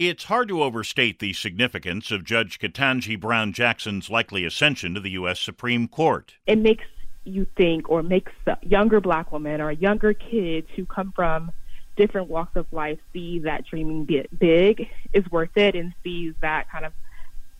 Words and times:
It's 0.00 0.24
hard 0.24 0.48
to 0.48 0.62
overstate 0.62 1.18
the 1.18 1.34
significance 1.34 2.10
of 2.10 2.24
Judge 2.24 2.58
Ketanji 2.58 3.20
Brown 3.20 3.52
Jackson's 3.52 4.08
likely 4.08 4.46
ascension 4.46 4.94
to 4.94 5.00
the 5.00 5.10
U.S. 5.10 5.38
Supreme 5.38 5.88
Court. 5.88 6.36
It 6.46 6.56
makes 6.56 6.86
you 7.24 7.46
think, 7.54 7.90
or 7.90 8.02
makes 8.02 8.32
younger 8.62 9.02
black 9.02 9.30
women 9.30 9.60
or 9.60 9.70
younger 9.70 10.14
kids 10.14 10.68
who 10.74 10.86
come 10.86 11.12
from 11.14 11.52
different 11.98 12.30
walks 12.30 12.56
of 12.56 12.64
life 12.72 12.98
see 13.12 13.40
that 13.40 13.66
dreaming 13.66 14.08
big 14.38 14.88
is 15.12 15.30
worth 15.30 15.54
it 15.56 15.74
and 15.74 15.92
sees 16.02 16.32
that 16.40 16.70
kind 16.70 16.86
of, 16.86 16.94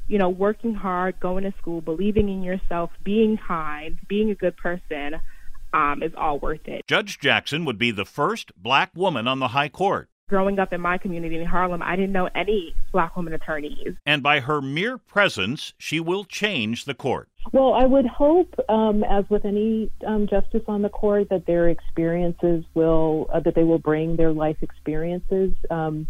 you 0.08 0.16
know, 0.16 0.30
working 0.30 0.72
hard, 0.72 1.20
going 1.20 1.44
to 1.44 1.52
school, 1.58 1.82
believing 1.82 2.30
in 2.30 2.42
yourself, 2.42 2.90
being 3.04 3.36
kind, 3.36 3.98
being 4.08 4.30
a 4.30 4.34
good 4.34 4.56
person 4.56 5.20
um, 5.74 6.02
is 6.02 6.12
all 6.16 6.38
worth 6.38 6.66
it. 6.66 6.86
Judge 6.86 7.18
Jackson 7.18 7.66
would 7.66 7.76
be 7.76 7.90
the 7.90 8.06
first 8.06 8.50
black 8.56 8.92
woman 8.94 9.28
on 9.28 9.40
the 9.40 9.48
High 9.48 9.68
Court 9.68 10.08
growing 10.30 10.60
up 10.60 10.72
in 10.72 10.80
my 10.80 10.96
community 10.96 11.36
in 11.38 11.44
Harlem, 11.44 11.82
I 11.82 11.96
didn't 11.96 12.12
know 12.12 12.30
any 12.34 12.74
black 12.92 13.16
women 13.16 13.34
attorneys. 13.34 13.96
And 14.06 14.22
by 14.22 14.38
her 14.40 14.62
mere 14.62 14.96
presence, 14.96 15.74
she 15.76 15.98
will 15.98 16.24
change 16.24 16.84
the 16.84 16.94
court. 16.94 17.28
Well, 17.52 17.74
I 17.74 17.84
would 17.84 18.06
hope, 18.06 18.54
um, 18.68 19.02
as 19.02 19.24
with 19.28 19.44
any 19.44 19.90
um, 20.06 20.28
justice 20.28 20.62
on 20.68 20.82
the 20.82 20.88
court, 20.88 21.28
that 21.30 21.46
their 21.46 21.68
experiences 21.68 22.64
will, 22.74 23.28
uh, 23.34 23.40
that 23.40 23.56
they 23.56 23.64
will 23.64 23.80
bring 23.80 24.16
their 24.16 24.32
life 24.32 24.58
experiences 24.62 25.52
um, 25.68 26.06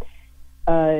uh, 0.69 0.91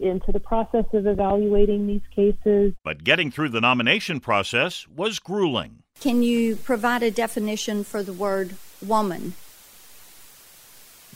into 0.00 0.32
the 0.32 0.40
process 0.40 0.84
of 0.92 1.06
evaluating 1.06 1.88
these 1.88 2.06
cases. 2.14 2.72
But 2.84 3.02
getting 3.02 3.32
through 3.32 3.48
the 3.48 3.60
nomination 3.60 4.20
process 4.20 4.86
was 4.86 5.18
grueling. 5.18 5.82
Can 6.00 6.22
you 6.22 6.54
provide 6.54 7.02
a 7.02 7.10
definition 7.10 7.82
for 7.82 8.02
the 8.02 8.12
word 8.12 8.54
woman? 8.80 9.34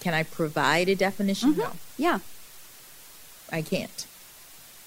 Can 0.00 0.14
I 0.14 0.22
provide 0.22 0.88
a 0.88 0.94
definition? 0.94 1.52
Mm-hmm. 1.52 1.60
No. 1.60 1.72
Yeah. 1.96 2.18
I 3.50 3.62
can't. 3.62 4.06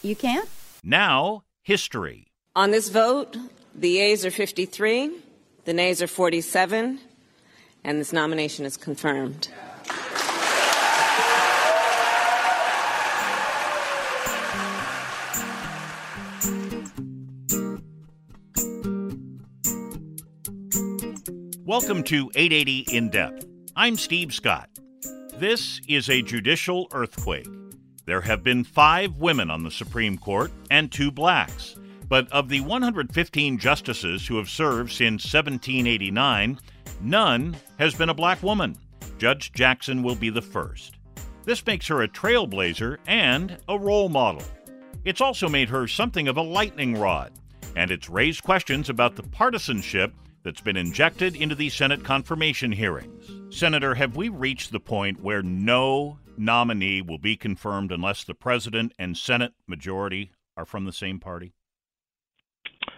You 0.01 0.15
can't? 0.15 0.47
Now, 0.83 1.43
history. 1.63 2.27
On 2.55 2.71
this 2.71 2.89
vote, 2.89 3.37
the 3.75 3.89
yeas 3.89 4.25
are 4.25 4.31
53, 4.31 5.11
the 5.65 5.73
nays 5.73 6.01
are 6.01 6.07
47, 6.07 6.99
and 7.83 7.99
this 7.99 8.11
nomination 8.11 8.65
is 8.65 8.77
confirmed. 8.77 9.49
Welcome 21.63 22.03
to 22.03 22.29
880 22.35 22.87
In 22.91 23.09
Depth. 23.09 23.45
I'm 23.77 23.95
Steve 23.95 24.33
Scott. 24.33 24.67
This 25.41 25.81
is 25.87 26.07
a 26.07 26.21
judicial 26.21 26.87
earthquake. 26.91 27.47
There 28.05 28.21
have 28.21 28.43
been 28.43 28.63
five 28.63 29.17
women 29.17 29.49
on 29.49 29.63
the 29.63 29.71
Supreme 29.71 30.15
Court 30.19 30.51
and 30.69 30.91
two 30.91 31.09
blacks. 31.09 31.75
But 32.07 32.31
of 32.31 32.47
the 32.47 32.59
115 32.59 33.57
justices 33.57 34.27
who 34.27 34.37
have 34.37 34.51
served 34.51 34.91
since 34.91 35.23
1789, 35.33 36.59
none 37.01 37.57
has 37.79 37.95
been 37.95 38.09
a 38.09 38.13
black 38.13 38.43
woman. 38.43 38.77
Judge 39.17 39.51
Jackson 39.51 40.03
will 40.03 40.13
be 40.13 40.29
the 40.29 40.43
first. 40.43 40.97
This 41.43 41.65
makes 41.65 41.87
her 41.87 42.03
a 42.03 42.07
trailblazer 42.07 42.99
and 43.07 43.57
a 43.67 43.79
role 43.79 44.09
model. 44.09 44.43
It's 45.05 45.21
also 45.21 45.49
made 45.49 45.69
her 45.69 45.87
something 45.87 46.27
of 46.27 46.37
a 46.37 46.43
lightning 46.43 46.99
rod, 46.99 47.31
and 47.75 47.89
it's 47.89 48.11
raised 48.11 48.43
questions 48.43 48.91
about 48.91 49.15
the 49.15 49.23
partisanship 49.23 50.13
that's 50.43 50.61
been 50.61 50.77
injected 50.77 51.35
into 51.35 51.55
the 51.55 51.69
Senate 51.69 52.03
confirmation 52.03 52.71
hearings. 52.71 53.31
Senator, 53.49 53.95
have 53.95 54.15
we 54.15 54.29
reached 54.29 54.71
the 54.71 54.79
point 54.79 55.21
where 55.21 55.43
no 55.43 56.17
nominee 56.37 57.01
will 57.01 57.17
be 57.17 57.35
confirmed 57.35 57.91
unless 57.91 58.23
the 58.23 58.33
president 58.33 58.93
and 58.97 59.17
Senate 59.17 59.53
majority 59.67 60.31
are 60.57 60.65
from 60.65 60.85
the 60.85 60.93
same 60.93 61.19
party? 61.19 61.53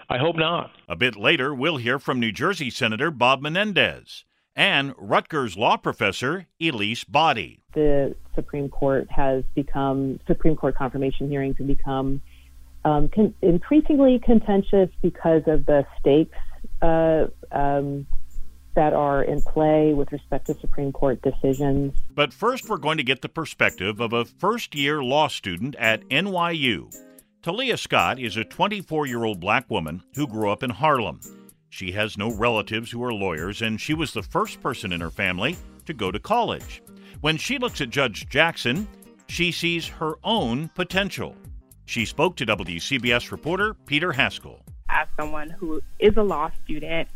I 0.09 0.17
hope 0.17 0.35
not. 0.35 0.71
A 0.87 0.95
bit 0.95 1.15
later, 1.15 1.53
we'll 1.53 1.77
hear 1.77 1.99
from 1.99 2.19
New 2.19 2.31
Jersey 2.31 2.69
Senator 2.69 3.11
Bob 3.11 3.41
Menendez 3.41 4.25
and 4.55 4.93
Rutgers 4.97 5.57
law 5.57 5.77
professor 5.77 6.47
Elise 6.61 7.03
Boddie. 7.03 7.63
The 7.73 8.15
Supreme 8.35 8.69
Court 8.69 9.09
has 9.09 9.43
become, 9.55 10.19
Supreme 10.27 10.55
Court 10.55 10.75
confirmation 10.75 11.29
hearings 11.29 11.57
have 11.57 11.67
become 11.67 12.21
um, 12.85 13.09
con- 13.09 13.33
increasingly 13.41 14.19
contentious 14.19 14.89
because 15.01 15.41
of 15.47 15.65
the 15.65 15.85
stakes 15.99 16.37
um, 16.83 18.05
that 18.75 18.93
are 18.93 19.23
in 19.23 19.41
play 19.41 19.93
with 19.93 20.11
respect 20.11 20.47
to 20.47 20.59
Supreme 20.59 20.91
Court 20.91 21.21
decisions. 21.21 21.93
But 22.13 22.33
first, 22.33 22.67
we're 22.67 22.77
going 22.77 22.97
to 22.97 23.03
get 23.03 23.21
the 23.21 23.29
perspective 23.29 23.99
of 23.99 24.13
a 24.13 24.25
first 24.25 24.75
year 24.75 25.03
law 25.03 25.27
student 25.27 25.75
at 25.75 26.07
NYU. 26.09 26.93
Talia 27.41 27.77
Scott 27.77 28.19
is 28.19 28.37
a 28.37 28.43
24 28.43 29.05
year 29.05 29.23
old 29.23 29.39
black 29.39 29.69
woman 29.69 30.01
who 30.15 30.27
grew 30.27 30.49
up 30.49 30.63
in 30.63 30.69
Harlem. 30.69 31.19
She 31.69 31.91
has 31.91 32.17
no 32.17 32.31
relatives 32.31 32.91
who 32.91 33.03
are 33.03 33.13
lawyers, 33.13 33.61
and 33.61 33.81
she 33.81 33.93
was 33.93 34.13
the 34.13 34.23
first 34.23 34.61
person 34.61 34.93
in 34.93 35.01
her 35.01 35.09
family 35.09 35.57
to 35.85 35.93
go 35.93 36.11
to 36.11 36.19
college. 36.19 36.83
When 37.21 37.37
she 37.37 37.57
looks 37.57 37.81
at 37.81 37.89
Judge 37.89 38.29
Jackson, 38.29 38.87
she 39.27 39.51
sees 39.51 39.87
her 39.87 40.13
own 40.23 40.69
potential. 40.69 41.35
She 41.85 42.05
spoke 42.05 42.35
to 42.37 42.45
WCBS 42.45 43.31
reporter 43.31 43.73
Peter 43.73 44.11
Haskell. 44.11 44.63
As 44.93 45.07
someone 45.17 45.49
who 45.49 45.81
is 45.99 46.15
a 46.17 46.23
law 46.23 46.51
student, 46.63 47.07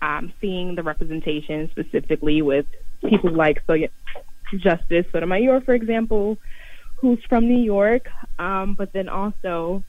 um, 0.00 0.32
seeing 0.40 0.74
the 0.74 0.82
representation 0.82 1.68
specifically 1.70 2.40
with 2.40 2.66
people 3.04 3.30
like 3.30 3.62
so, 3.66 3.76
Justice 4.56 5.06
Sotomayor, 5.12 5.60
for 5.60 5.74
example, 5.74 6.38
who's 6.96 7.22
from 7.28 7.46
New 7.46 7.62
York, 7.62 8.08
um, 8.38 8.74
but 8.74 8.92
then 8.92 9.08
also 9.08 9.84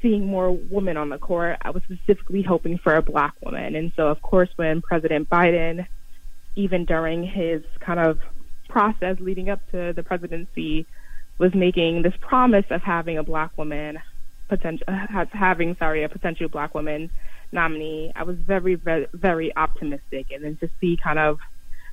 seeing 0.00 0.26
more 0.26 0.50
women 0.52 0.96
on 0.96 1.08
the 1.08 1.18
court. 1.18 1.58
I 1.62 1.70
was 1.70 1.82
specifically 1.82 2.42
hoping 2.42 2.78
for 2.78 2.94
a 2.94 3.02
black 3.02 3.34
woman. 3.44 3.74
And 3.74 3.92
so, 3.96 4.08
of 4.08 4.22
course, 4.22 4.48
when 4.56 4.82
President 4.82 5.28
Biden, 5.28 5.86
even 6.54 6.84
during 6.84 7.24
his 7.24 7.62
kind 7.80 8.00
of 8.00 8.20
process 8.68 9.18
leading 9.20 9.50
up 9.50 9.60
to 9.72 9.92
the 9.92 10.02
presidency, 10.02 10.86
was 11.38 11.54
making 11.54 12.02
this 12.02 12.14
promise 12.20 12.64
of 12.70 12.82
having 12.82 13.18
a 13.18 13.22
black 13.22 13.56
woman, 13.58 13.98
potential, 14.48 14.84
uh, 14.88 15.24
having, 15.32 15.76
sorry, 15.76 16.02
a 16.02 16.08
potential 16.08 16.48
black 16.48 16.74
woman 16.74 17.10
nominee, 17.52 18.12
I 18.14 18.24
was 18.24 18.36
very, 18.36 18.74
very, 18.74 19.06
very 19.12 19.56
optimistic. 19.56 20.30
And 20.32 20.44
then 20.44 20.56
to 20.56 20.68
see 20.80 20.96
kind 20.96 21.18
of 21.18 21.38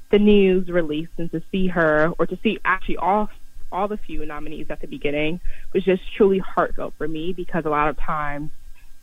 the 0.09 0.19
news 0.19 0.69
released 0.69 1.13
and 1.17 1.31
to 1.31 1.41
see 1.51 1.67
her, 1.67 2.13
or 2.19 2.27
to 2.27 2.37
see 2.43 2.59
actually 2.63 2.97
all 2.97 3.29
all 3.71 3.87
the 3.87 3.97
few 3.97 4.23
nominees 4.23 4.67
at 4.69 4.81
the 4.81 4.87
beginning, 4.87 5.39
was 5.73 5.83
just 5.83 6.03
truly 6.15 6.37
heartfelt 6.37 6.93
for 6.97 7.07
me 7.07 7.33
because 7.33 7.65
a 7.65 7.69
lot 7.69 7.89
of 7.89 7.97
times, 7.97 8.51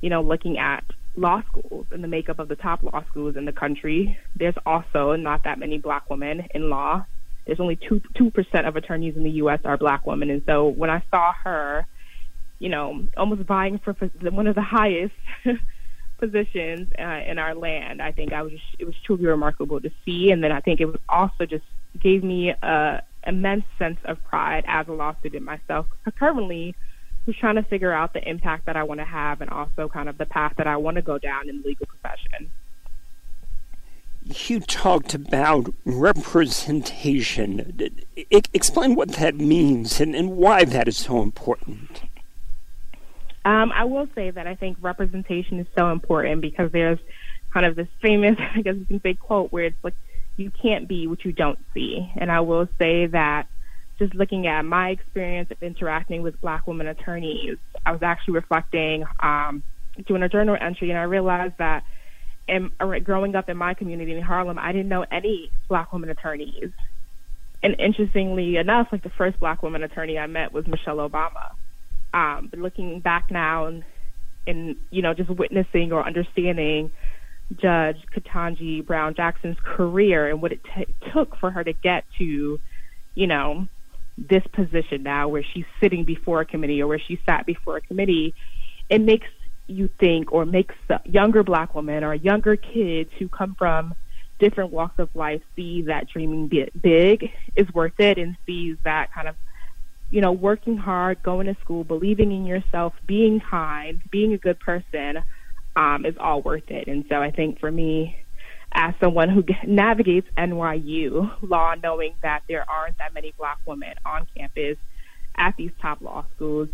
you 0.00 0.08
know, 0.08 0.22
looking 0.22 0.58
at 0.58 0.84
law 1.16 1.42
schools 1.48 1.86
and 1.90 2.04
the 2.04 2.08
makeup 2.08 2.38
of 2.38 2.46
the 2.46 2.54
top 2.54 2.82
law 2.84 3.02
schools 3.08 3.36
in 3.36 3.44
the 3.44 3.52
country, 3.52 4.16
there's 4.36 4.54
also 4.64 5.16
not 5.16 5.42
that 5.42 5.58
many 5.58 5.78
black 5.78 6.08
women 6.08 6.46
in 6.54 6.70
law. 6.70 7.04
There's 7.46 7.58
only 7.58 7.76
two 7.76 8.00
two 8.14 8.30
percent 8.30 8.66
of 8.66 8.76
attorneys 8.76 9.16
in 9.16 9.24
the 9.24 9.30
U.S. 9.42 9.60
are 9.64 9.76
black 9.76 10.06
women, 10.06 10.30
and 10.30 10.42
so 10.46 10.68
when 10.68 10.90
I 10.90 11.02
saw 11.10 11.32
her, 11.32 11.86
you 12.60 12.68
know, 12.68 13.06
almost 13.16 13.42
vying 13.42 13.80
for 13.80 13.94
one 14.20 14.46
of 14.46 14.54
the 14.54 14.62
highest 14.62 15.14
positions 16.18 16.92
uh, 16.98 17.20
in 17.26 17.38
our 17.38 17.54
land. 17.54 18.00
I 18.00 18.12
think 18.12 18.32
I 18.32 18.42
was 18.42 18.52
just, 18.52 18.64
it 18.78 18.84
was 18.84 18.94
truly 19.04 19.26
remarkable 19.26 19.80
to 19.80 19.90
see, 20.04 20.30
and 20.30 20.44
then 20.44 20.52
I 20.52 20.60
think 20.60 20.80
it 20.80 20.84
was 20.84 21.00
also 21.08 21.46
just 21.46 21.64
gave 21.98 22.22
me 22.22 22.50
a 22.50 23.02
immense 23.26 23.64
sense 23.78 23.98
of 24.04 24.22
pride 24.24 24.64
as 24.68 24.86
a 24.88 24.92
law 24.92 25.14
student 25.18 25.44
myself. 25.44 25.86
Currently, 26.18 26.74
who's 27.24 27.36
trying 27.36 27.56
to 27.56 27.62
figure 27.62 27.92
out 27.92 28.12
the 28.12 28.28
impact 28.28 28.66
that 28.66 28.76
I 28.76 28.82
want 28.82 29.00
to 29.00 29.04
have 29.04 29.40
and 29.40 29.50
also 29.50 29.88
kind 29.88 30.08
of 30.08 30.18
the 30.18 30.26
path 30.26 30.54
that 30.56 30.66
I 30.66 30.76
want 30.76 30.96
to 30.96 31.02
go 31.02 31.18
down 31.18 31.48
in 31.48 31.62
the 31.62 31.68
legal 31.68 31.86
profession. 31.86 32.50
You 34.46 34.60
talked 34.60 35.14
about 35.14 35.72
representation. 35.84 37.90
explain 38.30 38.94
what 38.94 39.12
that 39.12 39.34
means 39.34 40.00
and, 40.00 40.14
and 40.14 40.36
why 40.36 40.64
that 40.64 40.88
is 40.88 40.98
so 40.98 41.22
important. 41.22 42.02
Um, 43.44 43.72
I 43.74 43.84
will 43.84 44.08
say 44.14 44.30
that 44.30 44.46
I 44.46 44.54
think 44.54 44.78
representation 44.80 45.60
is 45.60 45.66
so 45.76 45.90
important 45.90 46.42
because 46.42 46.70
there's 46.72 46.98
kind 47.52 47.66
of 47.66 47.76
this 47.76 47.88
famous, 48.02 48.36
I 48.54 48.62
guess 48.62 48.76
you 48.76 48.86
can 48.86 49.00
say, 49.00 49.14
quote 49.14 49.52
where 49.52 49.64
it's 49.64 49.84
like, 49.84 49.94
you 50.36 50.50
can't 50.50 50.88
be 50.88 51.06
what 51.06 51.24
you 51.24 51.32
don't 51.32 51.58
see. 51.74 52.10
And 52.16 52.30
I 52.30 52.40
will 52.40 52.68
say 52.78 53.06
that 53.06 53.46
just 53.98 54.14
looking 54.14 54.46
at 54.46 54.64
my 54.64 54.90
experience 54.90 55.50
of 55.50 55.62
interacting 55.62 56.22
with 56.22 56.40
black 56.40 56.66
women 56.66 56.86
attorneys, 56.86 57.58
I 57.84 57.92
was 57.92 58.02
actually 58.02 58.34
reflecting, 58.34 59.04
um, 59.20 59.62
doing 60.06 60.22
a 60.22 60.28
journal 60.28 60.56
entry, 60.58 60.88
and 60.90 60.98
I 60.98 61.02
realized 61.02 61.54
that 61.58 61.84
in, 62.48 62.70
growing 63.04 63.36
up 63.36 63.48
in 63.48 63.56
my 63.56 63.74
community 63.74 64.12
in 64.12 64.22
Harlem, 64.22 64.58
I 64.58 64.72
didn't 64.72 64.88
know 64.88 65.04
any 65.10 65.50
black 65.68 65.92
women 65.92 66.08
attorneys. 66.08 66.70
And 67.62 67.78
interestingly 67.78 68.56
enough, 68.56 68.88
like 68.90 69.02
the 69.02 69.10
first 69.10 69.38
black 69.38 69.62
woman 69.62 69.82
attorney 69.82 70.18
I 70.18 70.26
met 70.26 70.52
was 70.52 70.66
Michelle 70.66 70.96
Obama. 70.96 71.50
Um, 72.12 72.48
but 72.50 72.58
looking 72.58 73.00
back 73.00 73.30
now 73.30 73.66
and, 73.66 73.84
and, 74.46 74.76
you 74.90 75.02
know, 75.02 75.14
just 75.14 75.30
witnessing 75.30 75.92
or 75.92 76.04
understanding 76.04 76.90
Judge 77.56 77.98
Ketanji 78.14 78.84
Brown 78.84 79.14
Jackson's 79.14 79.56
career 79.62 80.28
and 80.28 80.40
what 80.40 80.52
it 80.52 80.60
t- 80.74 80.94
took 81.12 81.36
for 81.38 81.50
her 81.50 81.64
to 81.64 81.72
get 81.72 82.04
to, 82.18 82.60
you 83.14 83.26
know, 83.26 83.66
this 84.16 84.42
position 84.52 85.02
now 85.02 85.28
where 85.28 85.44
she's 85.54 85.64
sitting 85.80 86.04
before 86.04 86.40
a 86.40 86.44
committee 86.44 86.82
or 86.82 86.86
where 86.86 87.00
she 87.00 87.20
sat 87.26 87.46
before 87.46 87.76
a 87.76 87.80
committee, 87.80 88.34
it 88.88 89.00
makes 89.00 89.26
you 89.66 89.88
think 89.98 90.32
or 90.32 90.44
makes 90.44 90.74
younger 91.04 91.42
black 91.42 91.74
women 91.74 92.04
or 92.04 92.14
younger 92.14 92.56
kids 92.56 93.10
who 93.18 93.28
come 93.28 93.54
from 93.56 93.94
different 94.38 94.72
walks 94.72 94.98
of 94.98 95.08
life 95.14 95.42
see 95.54 95.82
that 95.82 96.08
dreaming 96.08 96.48
big 96.80 97.30
is 97.54 97.72
worth 97.72 97.98
it 97.98 98.18
and 98.18 98.36
sees 98.46 98.76
that 98.84 99.12
kind 99.12 99.28
of 99.28 99.36
you 100.10 100.20
know 100.20 100.32
working 100.32 100.76
hard 100.76 101.22
going 101.22 101.46
to 101.46 101.56
school 101.60 101.84
believing 101.84 102.32
in 102.32 102.44
yourself 102.44 102.92
being 103.06 103.40
kind 103.40 104.00
being 104.10 104.32
a 104.32 104.38
good 104.38 104.58
person 104.60 105.22
um, 105.76 106.04
is 106.04 106.14
all 106.18 106.42
worth 106.42 106.68
it 106.68 106.88
and 106.88 107.04
so 107.08 107.16
i 107.16 107.30
think 107.30 107.58
for 107.60 107.70
me 107.70 108.16
as 108.72 108.94
someone 109.00 109.28
who 109.28 109.44
navigates 109.66 110.28
NYU 110.38 111.30
law, 111.42 111.74
knowing 111.82 112.14
that 112.22 112.42
there 112.48 112.64
aren't 112.68 112.98
that 112.98 113.14
many 113.14 113.34
black 113.38 113.58
women 113.66 113.94
on 114.04 114.26
campus 114.36 114.76
at 115.36 115.54
these 115.56 115.70
top 115.80 116.00
law 116.00 116.24
schools, 116.34 116.68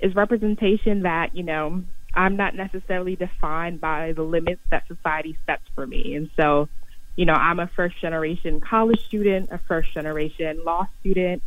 is 0.00 0.14
representation 0.14 1.02
that, 1.02 1.34
you 1.34 1.42
know, 1.42 1.82
I'm 2.14 2.36
not 2.36 2.54
necessarily 2.54 3.16
defined 3.16 3.80
by 3.80 4.12
the 4.12 4.22
limits 4.22 4.60
that 4.70 4.84
society 4.86 5.38
sets 5.46 5.62
for 5.74 5.86
me. 5.86 6.14
And 6.14 6.30
so, 6.38 6.68
you 7.16 7.24
know, 7.24 7.34
I'm 7.34 7.58
a 7.58 7.70
first 7.74 8.00
generation 8.00 8.60
college 8.60 9.00
student, 9.06 9.48
a 9.50 9.58
first 9.66 9.94
generation 9.94 10.62
law 10.64 10.86
student, 11.00 11.42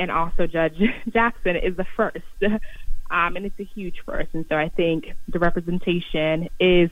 and 0.00 0.10
also 0.10 0.46
Judge 0.48 0.80
Jackson 1.12 1.54
is 1.54 1.76
the 1.76 1.86
first. 1.96 2.16
um, 2.42 3.36
and 3.36 3.44
it's 3.44 3.60
a 3.60 3.64
huge 3.64 3.96
first. 4.06 4.30
And 4.32 4.46
so 4.48 4.56
I 4.56 4.70
think 4.70 5.12
the 5.28 5.38
representation 5.38 6.48
is 6.58 6.90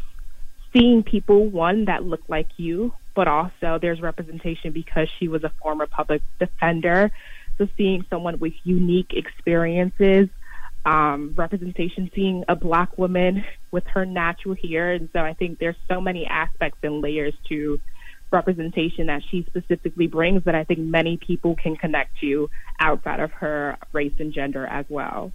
seeing 0.73 1.03
people, 1.03 1.47
one, 1.47 1.87
that 1.87 2.05
look 2.05 2.21
like 2.29 2.49
you, 2.59 2.93
but 3.17 3.27
also 3.27 3.79
there's 3.81 4.01
representation 4.01 4.73
because 4.73 5.09
she 5.19 5.27
was 5.27 5.43
a 5.43 5.53
former 5.63 5.87
public 5.87 6.23
defender. 6.39 7.11
So 7.57 7.67
seeing 7.77 8.05
someone 8.11 8.39
with 8.39 8.53
unique 8.63 9.13
experiences, 9.15 10.29
um, 10.85 11.35
representation, 11.35 12.11
seeing 12.15 12.45
a 12.47 12.55
black 12.55 12.99
woman 12.99 13.45
with 13.71 13.85
her 13.95 14.05
natural 14.05 14.55
hair. 14.55 14.93
And 14.93 15.09
so 15.15 15.21
I 15.21 15.33
think 15.33 15.59
there's 15.59 15.77
so 15.89 16.01
many 16.01 16.27
aspects 16.27 16.79
and 16.83 17.01
layers 17.01 17.35
to 17.49 17.81
representation 18.31 19.07
that 19.07 19.23
she 19.31 19.45
specifically 19.45 20.07
brings 20.07 20.45
that 20.45 20.55
I 20.55 20.65
think 20.65 20.81
many 20.81 21.17
people 21.17 21.57
can 21.57 21.77
connect 21.77 22.19
to 22.21 22.51
outside 22.81 23.21
of 23.21 23.33
her 23.33 23.77
race 23.93 24.13
and 24.19 24.33
gender 24.33 24.67
as 24.67 24.87
well. 24.89 25.33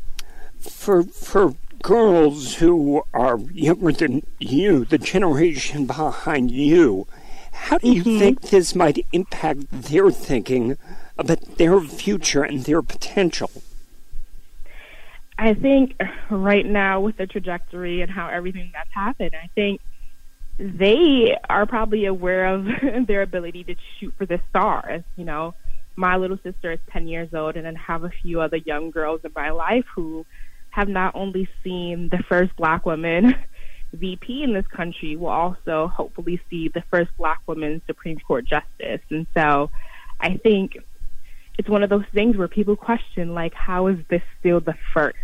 For 0.60 1.04
for 1.04 1.56
girls 1.82 2.56
who 2.56 3.04
are 3.14 3.38
younger 3.52 3.92
than 3.92 4.26
you, 4.40 4.86
the 4.86 4.98
generation 4.98 5.86
behind 5.86 6.52
you, 6.52 7.08
how 7.52 7.78
do 7.78 7.92
you 7.92 8.04
mm-hmm. 8.04 8.20
think 8.20 8.42
this 8.42 8.74
might 8.74 9.06
impact 9.12 9.70
their 9.72 10.10
thinking 10.12 10.78
about 11.18 11.58
their 11.58 11.80
future 11.82 12.44
and 12.44 12.64
their 12.64 12.82
potential? 12.82 13.52
I 15.38 15.54
think 15.54 15.96
right 16.30 16.66
now, 16.66 17.02
with 17.02 17.18
the 17.18 17.28
trajectory 17.28 18.02
and 18.02 18.12
how 18.12 18.28
everything 18.28 18.72
that's 18.74 18.94
happened, 18.94 19.32
I 19.36 19.48
think 19.56 19.82
they 20.64 21.38
are 21.50 21.66
probably 21.66 22.06
aware 22.06 22.46
of 22.46 22.66
their 23.08 23.22
ability 23.22 23.66
to 23.66 23.76
shoot 24.00 24.14
for 24.18 24.26
the 24.26 24.40
stars. 24.50 25.04
You 25.18 25.26
know, 25.26 25.56
my 25.98 26.16
little 26.16 26.40
sister 26.42 26.72
is 26.72 26.80
10 26.92 27.08
years 27.08 27.34
old, 27.34 27.58
and 27.58 27.66
then 27.66 27.76
have 27.76 28.06
a 28.06 28.10
few 28.22 28.40
other 28.40 28.58
young 28.58 28.90
girls 28.90 29.22
in 29.26 29.32
my 29.36 29.52
life 29.52 29.86
who 29.94 30.26
have 30.70 30.88
not 30.88 31.16
only 31.16 31.50
seen 31.64 32.10
the 32.10 32.24
first 32.30 32.56
black 32.56 32.86
woman 32.86 33.36
VP 33.94 34.42
in 34.42 34.54
this 34.54 34.66
country, 34.68 35.18
will 35.18 35.28
also 35.28 35.88
hopefully 35.88 36.42
see 36.50 36.70
the 36.70 36.84
first 36.90 37.12
black 37.18 37.42
woman 37.46 37.82
Supreme 37.86 38.18
Court 38.20 38.46
justice. 38.46 39.02
And 39.10 39.28
so 39.36 39.70
I 40.20 40.38
think 40.38 40.78
it's 41.60 41.70
one 41.70 41.84
of 41.84 41.90
those 41.90 42.06
things 42.14 42.38
where 42.38 42.48
people 42.48 42.78
question, 42.78 43.34
like, 43.34 43.54
how 43.54 43.88
is 43.88 43.98
this 44.10 44.24
still 44.40 44.62
the 44.62 44.76
first? 44.94 45.18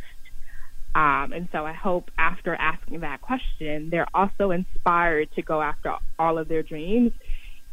Um, 1.00 1.32
and 1.32 1.48
so 1.54 1.66
I 1.66 1.72
hope 1.72 2.12
after 2.18 2.54
asking 2.54 3.00
that 3.02 3.22
question, 3.22 3.90
they're 3.90 4.10
also 4.14 4.52
inspired 4.52 5.32
to 5.36 5.42
go 5.42 5.62
after 5.62 5.94
all 6.18 6.38
of 6.38 6.50
their 6.50 6.62
dreams 6.62 7.14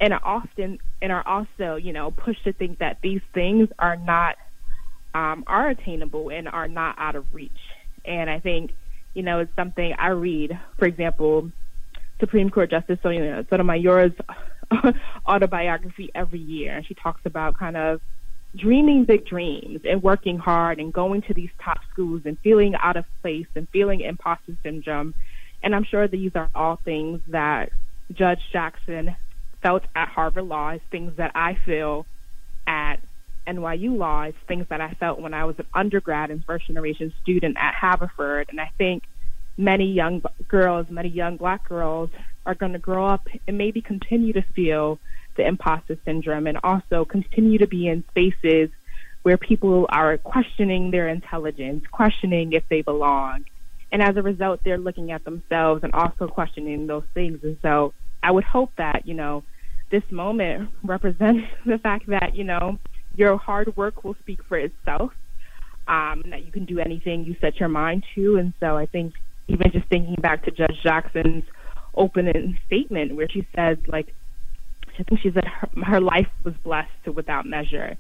and 0.01 0.13
are 0.13 0.21
often 0.23 0.79
and 1.03 1.11
are 1.11 1.27
also, 1.27 1.75
you 1.75 1.93
know, 1.93 2.13
pushed 2.13 2.45
to 2.45 2.53
think 2.53 2.79
that 2.79 2.99
these 3.03 3.23
things 3.35 3.69
are 3.81 3.97
not 3.97 4.37
um, 5.13 5.43
are 5.49 5.71
attainable 5.71 6.31
and 6.31 6.47
are 6.47 6.69
not 6.69 7.01
out 7.01 7.17
of 7.17 7.25
reach. 7.33 7.51
And 8.05 8.31
I 8.31 8.39
think, 8.39 8.71
you 9.13 9.25
know, 9.25 9.41
it's 9.41 9.57
something 9.57 9.93
I 9.99 10.11
read, 10.11 10.57
for 10.79 10.87
example, 10.87 11.51
Supreme 12.21 12.49
Court 12.49 12.71
Justice 12.71 13.01
Sonia 13.03 13.45
Sotomayor's 13.51 14.13
autobiography 15.27 16.13
every 16.15 16.39
year. 16.39 16.77
And 16.77 16.87
she 16.87 16.95
talks 16.95 17.23
about 17.25 17.59
kind 17.59 17.77
of 17.77 18.01
dreaming 18.57 19.05
big 19.05 19.27
dreams 19.27 19.81
and 19.85 20.03
working 20.03 20.39
hard 20.39 20.79
and 20.79 20.93
going 20.93 21.23
to 21.23 21.35
these 21.35 21.51
top 21.63 21.79
schools 21.93 22.23
and 22.25 22.39
feeling 22.41 22.75
out 22.75 22.97
of 22.97 23.05
place 23.23 23.47
and 23.55 23.69
feeling 23.71 24.01
imposter 24.01 24.57
syndrome. 24.63 25.15
And 25.63 25.75
I'm 25.75 25.85
sure 25.85 26.09
these 26.09 26.33
are 26.35 26.51
all 26.55 26.77
things 26.85 27.21
that 27.29 27.71
Judge 28.13 28.41
Jackson 28.53 29.17
felt 29.63 29.83
at 29.95 30.09
Harvard 30.09 30.45
Law, 30.45 30.71
is 30.71 30.81
things 30.91 31.17
that 31.17 31.33
I 31.35 31.59
feel 31.65 32.07
at 32.67 32.97
NYU 33.47 33.97
law 33.97 34.25
is 34.25 34.35
things 34.49 34.67
that 34.71 34.81
I 34.81 34.93
felt 34.95 35.21
when 35.21 35.35
I 35.35 35.45
was 35.45 35.57
an 35.59 35.67
undergrad 35.73 36.31
and 36.31 36.45
first 36.45 36.67
generation 36.67 37.13
student 37.23 37.57
at 37.59 37.75
Haverford. 37.75 38.49
And 38.51 38.61
I 38.61 38.71
think 38.77 39.05
many 39.57 39.93
young 39.93 40.23
girls, 40.49 40.87
many 40.91 41.09
young 41.09 41.37
black 41.37 41.69
girls 41.69 42.11
are 42.45 42.55
going 42.55 42.73
to 42.73 42.79
grow 42.79 43.07
up 43.07 43.27
and 43.47 43.57
maybe 43.57 43.81
continue 43.81 44.33
to 44.33 44.43
feel 44.43 44.99
the 45.37 45.47
imposter 45.47 45.97
syndrome 46.05 46.47
and 46.47 46.59
also 46.63 47.05
continue 47.05 47.59
to 47.59 47.67
be 47.67 47.89
in 47.89 48.05
spaces 48.11 48.71
where 49.23 49.37
people 49.37 49.87
are 49.89 50.19
questioning 50.19 50.91
their 50.91 51.09
intelligence, 51.09 51.85
questioning 51.91 52.53
if 52.53 52.63
they 52.69 52.83
belong. 52.83 53.45
And 53.91 54.03
as 54.03 54.17
a 54.17 54.23
result, 54.23 54.61
they're 54.65 54.79
looking 54.79 55.11
at 55.11 55.25
themselves 55.25 55.83
and 55.83 55.93
also 55.95 56.29
questioning 56.29 56.87
those 56.87 57.05
things. 57.15 57.41
And 57.43 57.57
so 57.63 57.93
I 58.23 58.31
would 58.31 58.45
hope 58.45 58.71
that, 58.77 59.07
you 59.07 59.15
know, 59.15 59.43
this 59.91 60.03
moment 60.11 60.71
represents 60.83 61.47
the 61.67 61.79
fact 61.79 62.07
that, 62.09 62.35
you 62.35 62.45
know, 62.45 62.79
your 63.17 63.37
hard 63.37 63.77
work 63.77 64.05
will 64.05 64.17
speak 64.21 64.45
for 64.45 64.59
itself. 64.59 65.13
Um, 65.89 66.23
that 66.31 66.45
you 66.45 66.51
can 66.51 66.65
do 66.65 66.81
anything 66.81 67.25
you 67.25 67.37
set 67.41 67.61
your 67.61 67.69
mind 67.69 68.05
to. 68.17 68.37
And 68.37 68.53
so 68.59 68.77
I 68.77 68.87
think 68.87 69.15
even 69.47 69.71
just 69.71 69.87
thinking 69.87 70.17
back 70.21 70.45
to 70.45 70.51
Judge 70.51 70.81
Jackson's 70.83 71.45
opening 71.95 72.59
statement 72.67 73.15
where 73.15 73.29
she 73.29 73.47
says, 73.55 73.79
like, 73.87 74.13
I 74.99 75.03
think 75.05 75.21
she 75.21 75.31
said 75.33 75.45
her, 75.45 75.85
her 75.85 76.01
life 76.01 76.29
was 76.45 76.55
blessed 76.65 76.91
to 77.05 77.13
without 77.13 77.47
measure. 77.47 77.97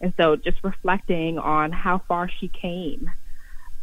And 0.00 0.14
so 0.18 0.36
just 0.36 0.58
reflecting 0.62 1.38
on 1.38 1.72
how 1.72 2.02
far 2.08 2.30
she 2.40 2.48
came 2.48 3.10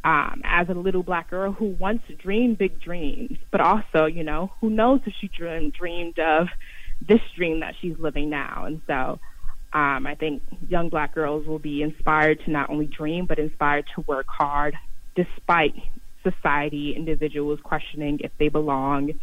um, 0.03 0.41
as 0.43 0.69
a 0.69 0.73
little 0.73 1.03
black 1.03 1.29
girl 1.29 1.51
who 1.51 1.75
once 1.79 2.01
dreamed 2.17 2.57
big 2.57 2.79
dreams, 2.81 3.37
but 3.51 3.61
also, 3.61 4.05
you 4.05 4.23
know, 4.23 4.51
who 4.61 4.69
knows 4.69 5.01
if 5.05 5.13
she 5.19 5.27
dreamed, 5.27 5.73
dreamed 5.73 6.17
of 6.19 6.47
this 7.07 7.19
dream 7.35 7.59
that 7.59 7.75
she's 7.81 7.97
living 7.99 8.29
now. 8.29 8.63
And 8.65 8.81
so 8.87 9.19
um, 9.73 10.07
I 10.07 10.15
think 10.19 10.43
young 10.67 10.89
black 10.89 11.13
girls 11.13 11.45
will 11.45 11.59
be 11.59 11.83
inspired 11.83 12.39
to 12.45 12.51
not 12.51 12.69
only 12.69 12.87
dream, 12.87 13.25
but 13.25 13.37
inspired 13.37 13.85
to 13.95 14.01
work 14.07 14.27
hard 14.29 14.75
despite 15.15 15.73
society, 16.23 16.93
individuals 16.95 17.59
questioning 17.63 18.19
if 18.23 18.31
they 18.39 18.49
belong, 18.49 19.13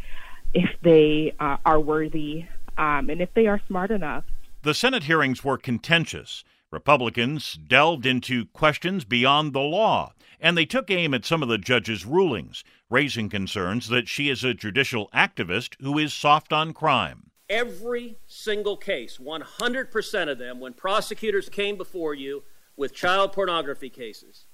if 0.52 0.70
they 0.82 1.34
uh, 1.40 1.56
are 1.64 1.80
worthy, 1.80 2.46
um, 2.78 3.10
and 3.10 3.20
if 3.20 3.32
they 3.34 3.46
are 3.46 3.60
smart 3.66 3.90
enough. 3.90 4.24
The 4.62 4.74
Senate 4.74 5.04
hearings 5.04 5.44
were 5.44 5.58
contentious. 5.58 6.44
Republicans 6.70 7.54
delved 7.54 8.04
into 8.04 8.46
questions 8.46 9.04
beyond 9.04 9.52
the 9.52 9.60
law, 9.60 10.12
and 10.40 10.58
they 10.58 10.66
took 10.66 10.90
aim 10.90 11.14
at 11.14 11.24
some 11.24 11.42
of 11.42 11.48
the 11.48 11.58
judge's 11.58 12.04
rulings, 12.04 12.64
raising 12.90 13.28
concerns 13.28 13.88
that 13.88 14.08
she 14.08 14.28
is 14.28 14.42
a 14.42 14.54
judicial 14.54 15.08
activist 15.14 15.80
who 15.80 15.98
is 15.98 16.12
soft 16.12 16.52
on 16.52 16.72
crime. 16.72 17.30
Every 17.48 18.16
single 18.26 18.76
case, 18.76 19.18
100% 19.18 20.30
of 20.30 20.38
them, 20.38 20.60
when 20.60 20.72
prosecutors 20.72 21.48
came 21.48 21.76
before 21.76 22.14
you 22.14 22.42
with 22.76 22.94
child 22.94 23.32
pornography 23.32 23.90
cases, 23.90 24.46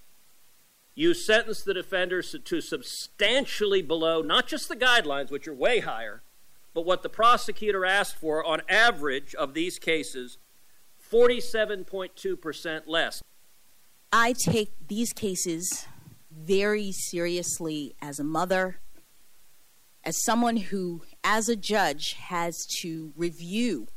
you 0.95 1.15
sentenced 1.15 1.65
the 1.65 1.73
defenders 1.73 2.35
to 2.45 2.61
substantially 2.61 3.81
below 3.81 4.21
not 4.21 4.47
just 4.47 4.69
the 4.69 4.77
guidelines, 4.77 5.31
which 5.31 5.49
are 5.49 5.55
way 5.55 5.81
higher, 5.81 6.23
but 6.75 6.83
what 6.83 7.03
the 7.03 7.09
prosecutor 7.09 7.85
asked 7.85 8.17
for 8.17 8.45
on 8.45 8.63
average 8.69 9.35
of 9.35 9.55
these 9.55 9.79
cases 9.79 10.39
47.2% 11.11 12.83
less. 12.87 13.23
I 14.13 14.35
take 14.45 14.73
these 14.89 15.13
cases 15.13 15.87
very 16.31 16.93
seriously 16.93 17.95
as 18.01 18.19
a 18.19 18.25
mother, 18.25 18.81
as 20.05 20.23
someone 20.25 20.57
who, 20.57 21.03
as 21.23 21.49
a 21.49 21.57
judge, 21.57 22.15
has 22.15 22.67
to 22.81 23.13
review 23.17 23.89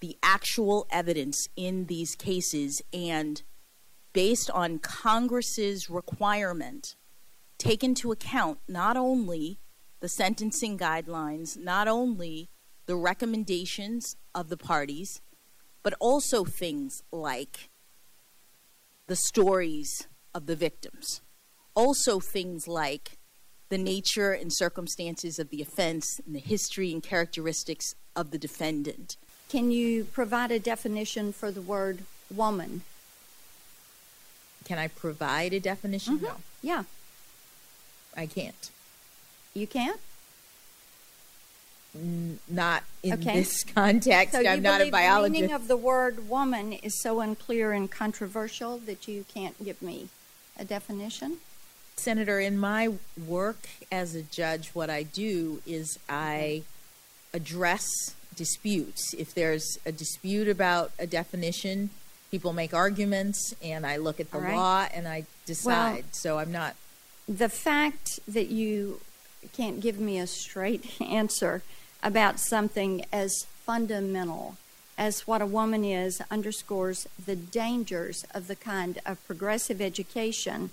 the 0.00 0.16
actual 0.22 0.86
evidence 0.90 1.46
in 1.56 1.86
these 1.86 2.14
cases 2.14 2.82
and, 2.92 3.42
based 4.12 4.50
on 4.50 4.78
Congress's 4.78 5.90
requirement, 5.90 6.96
take 7.58 7.84
into 7.84 8.10
account 8.10 8.58
not 8.66 8.96
only 8.96 9.59
the 10.00 10.08
sentencing 10.08 10.78
guidelines, 10.78 11.58
not 11.58 11.86
only 11.86 12.48
the 12.86 12.96
recommendations 12.96 14.16
of 14.34 14.48
the 14.48 14.56
parties, 14.56 15.20
but 15.82 15.94
also 16.00 16.44
things 16.44 17.02
like 17.12 17.70
the 19.06 19.16
stories 19.16 20.08
of 20.34 20.46
the 20.46 20.56
victims. 20.56 21.20
Also, 21.74 22.20
things 22.20 22.66
like 22.66 23.18
the 23.68 23.78
nature 23.78 24.32
and 24.32 24.52
circumstances 24.52 25.38
of 25.38 25.50
the 25.50 25.62
offense 25.62 26.20
and 26.26 26.34
the 26.34 26.40
history 26.40 26.92
and 26.92 27.02
characteristics 27.02 27.94
of 28.16 28.30
the 28.30 28.38
defendant. 28.38 29.16
Can 29.48 29.70
you 29.70 30.04
provide 30.04 30.50
a 30.50 30.58
definition 30.58 31.32
for 31.32 31.50
the 31.50 31.62
word 31.62 32.02
woman? 32.32 32.82
Can 34.64 34.78
I 34.78 34.88
provide 34.88 35.52
a 35.52 35.60
definition? 35.60 36.16
Mm-hmm. 36.16 36.26
No. 36.26 36.36
Yeah. 36.62 36.84
I 38.16 38.26
can't. 38.26 38.70
You 39.54 39.66
can't? 39.66 40.00
Not 42.48 42.84
in 43.02 43.14
okay. 43.14 43.40
this 43.40 43.64
context. 43.74 44.34
So 44.34 44.46
I'm 44.46 44.62
not 44.62 44.80
a 44.80 44.90
biologist. 44.90 45.34
The 45.34 45.40
meaning 45.40 45.54
of 45.54 45.66
the 45.66 45.76
word 45.76 46.28
woman 46.28 46.72
is 46.72 47.00
so 47.02 47.20
unclear 47.20 47.72
and 47.72 47.90
controversial 47.90 48.78
that 48.78 49.08
you 49.08 49.24
can't 49.32 49.62
give 49.64 49.82
me 49.82 50.08
a 50.58 50.64
definition? 50.64 51.38
Senator, 51.96 52.38
in 52.38 52.58
my 52.58 52.92
work 53.26 53.68
as 53.90 54.14
a 54.14 54.22
judge, 54.22 54.70
what 54.70 54.88
I 54.88 55.02
do 55.02 55.60
is 55.66 55.98
I 56.08 56.62
address 57.34 57.86
disputes. 58.36 59.12
If 59.14 59.34
there's 59.34 59.78
a 59.84 59.92
dispute 59.92 60.48
about 60.48 60.92
a 60.98 61.06
definition, 61.06 61.90
people 62.30 62.52
make 62.52 62.72
arguments, 62.72 63.54
and 63.62 63.84
I 63.84 63.96
look 63.96 64.20
at 64.20 64.30
the 64.30 64.38
right. 64.38 64.56
law 64.56 64.86
and 64.94 65.08
I 65.08 65.24
decide. 65.44 65.92
Well, 65.92 66.02
so 66.12 66.38
I'm 66.38 66.52
not. 66.52 66.76
The 67.28 67.48
fact 67.48 68.20
that 68.26 68.48
you 68.48 69.00
can't 69.52 69.80
give 69.80 69.98
me 69.98 70.18
a 70.18 70.26
straight 70.26 71.00
answer 71.00 71.62
about 72.02 72.40
something 72.40 73.04
as 73.12 73.44
fundamental 73.64 74.56
as 74.96 75.26
what 75.26 75.40
a 75.40 75.46
woman 75.46 75.82
is 75.82 76.20
underscores 76.30 77.08
the 77.24 77.34
dangers 77.34 78.24
of 78.34 78.48
the 78.48 78.56
kind 78.56 78.98
of 79.06 79.24
progressive 79.26 79.80
education 79.80 80.70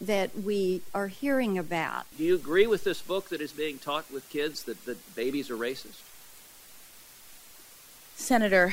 that 0.00 0.30
we 0.38 0.82
are 0.94 1.08
hearing 1.08 1.58
about. 1.58 2.06
Do 2.16 2.24
you 2.24 2.34
agree 2.34 2.66
with 2.66 2.84
this 2.84 3.02
book 3.02 3.28
that 3.28 3.40
is 3.40 3.52
being 3.52 3.78
taught 3.78 4.10
with 4.10 4.28
kids 4.30 4.64
that, 4.64 4.84
that 4.86 5.14
babies 5.14 5.50
are 5.50 5.56
racist? 5.56 6.00
Senator, 8.14 8.72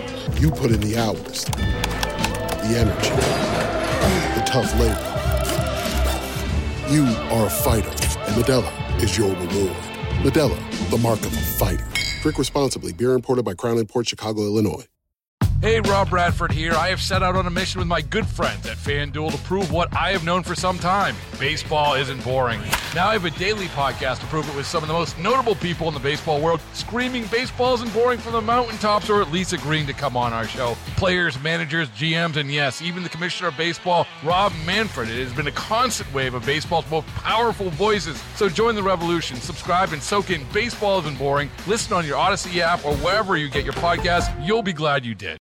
You 0.41 0.49
put 0.49 0.71
in 0.71 0.81
the 0.81 0.97
hours, 0.97 1.45
the 1.45 2.73
energy, 2.75 3.11
the 4.33 4.43
tough 4.43 4.73
labor. 4.79 4.97
You 6.91 7.03
are 7.29 7.45
a 7.45 7.49
fighter, 7.51 7.87
and 7.87 8.43
Modelo 8.43 9.03
is 9.03 9.15
your 9.15 9.29
reward. 9.29 9.77
Modelo, 10.23 10.89
the 10.89 10.97
mark 10.97 11.19
of 11.19 11.27
a 11.27 11.41
fighter. 11.59 11.85
Drink 12.23 12.39
responsibly. 12.39 12.91
Beer 12.91 13.13
imported 13.13 13.45
by 13.45 13.53
Crown 13.53 13.85
Port 13.85 14.07
Chicago, 14.07 14.41
Illinois. 14.41 14.87
Hey, 15.61 15.79
Rob 15.79 16.09
Bradford 16.09 16.51
here. 16.51 16.73
I 16.73 16.89
have 16.89 16.99
set 16.99 17.21
out 17.21 17.35
on 17.35 17.45
a 17.45 17.51
mission 17.51 17.77
with 17.77 17.87
my 17.87 18.01
good 18.01 18.25
friends 18.25 18.65
at 18.65 18.77
FanDuel 18.77 19.33
to 19.33 19.37
prove 19.43 19.71
what 19.71 19.95
I 19.95 20.11
have 20.11 20.23
known 20.25 20.41
for 20.41 20.55
some 20.55 20.79
time 20.79 21.15
baseball 21.39 21.93
isn't 21.93 22.23
boring. 22.23 22.61
Now 22.93 23.07
I 23.07 23.13
have 23.13 23.23
a 23.23 23.31
daily 23.31 23.67
podcast 23.67 24.19
to 24.19 24.25
prove 24.25 24.49
it 24.49 24.55
with 24.55 24.65
some 24.65 24.83
of 24.83 24.89
the 24.89 24.93
most 24.93 25.17
notable 25.17 25.55
people 25.55 25.87
in 25.87 25.93
the 25.93 25.99
baseball 26.01 26.41
world 26.41 26.59
screaming 26.73 27.25
baseball 27.31 27.73
isn't 27.75 27.93
boring 27.93 28.19
from 28.19 28.33
the 28.33 28.41
mountaintops 28.41 29.09
or 29.09 29.21
at 29.21 29.31
least 29.31 29.53
agreeing 29.53 29.87
to 29.87 29.93
come 29.93 30.17
on 30.17 30.33
our 30.33 30.45
show. 30.45 30.75
Players, 30.97 31.41
managers, 31.41 31.87
GMs, 31.91 32.35
and 32.35 32.51
yes, 32.51 32.81
even 32.81 33.01
the 33.01 33.07
commissioner 33.07 33.47
of 33.47 33.55
baseball, 33.55 34.07
Rob 34.25 34.51
Manfred. 34.65 35.07
It 35.07 35.23
has 35.23 35.31
been 35.31 35.47
a 35.47 35.53
constant 35.53 36.13
wave 36.13 36.33
of 36.33 36.45
baseball's 36.45 36.89
most 36.91 37.07
powerful 37.07 37.69
voices. 37.69 38.21
So 38.35 38.49
join 38.49 38.75
the 38.75 38.83
revolution. 38.83 39.37
Subscribe 39.37 39.93
and 39.93 40.03
soak 40.03 40.29
in 40.29 40.45
Baseball 40.51 40.99
Isn't 40.99 41.17
Boring. 41.17 41.49
Listen 41.67 41.93
on 41.93 42.05
your 42.05 42.17
Odyssey 42.17 42.61
app 42.61 42.83
or 42.83 42.93
wherever 42.97 43.37
you 43.37 43.49
get 43.49 43.63
your 43.63 43.73
podcast. 43.75 44.45
You'll 44.45 44.63
be 44.63 44.73
glad 44.73 45.05
you 45.05 45.15
did. 45.15 45.39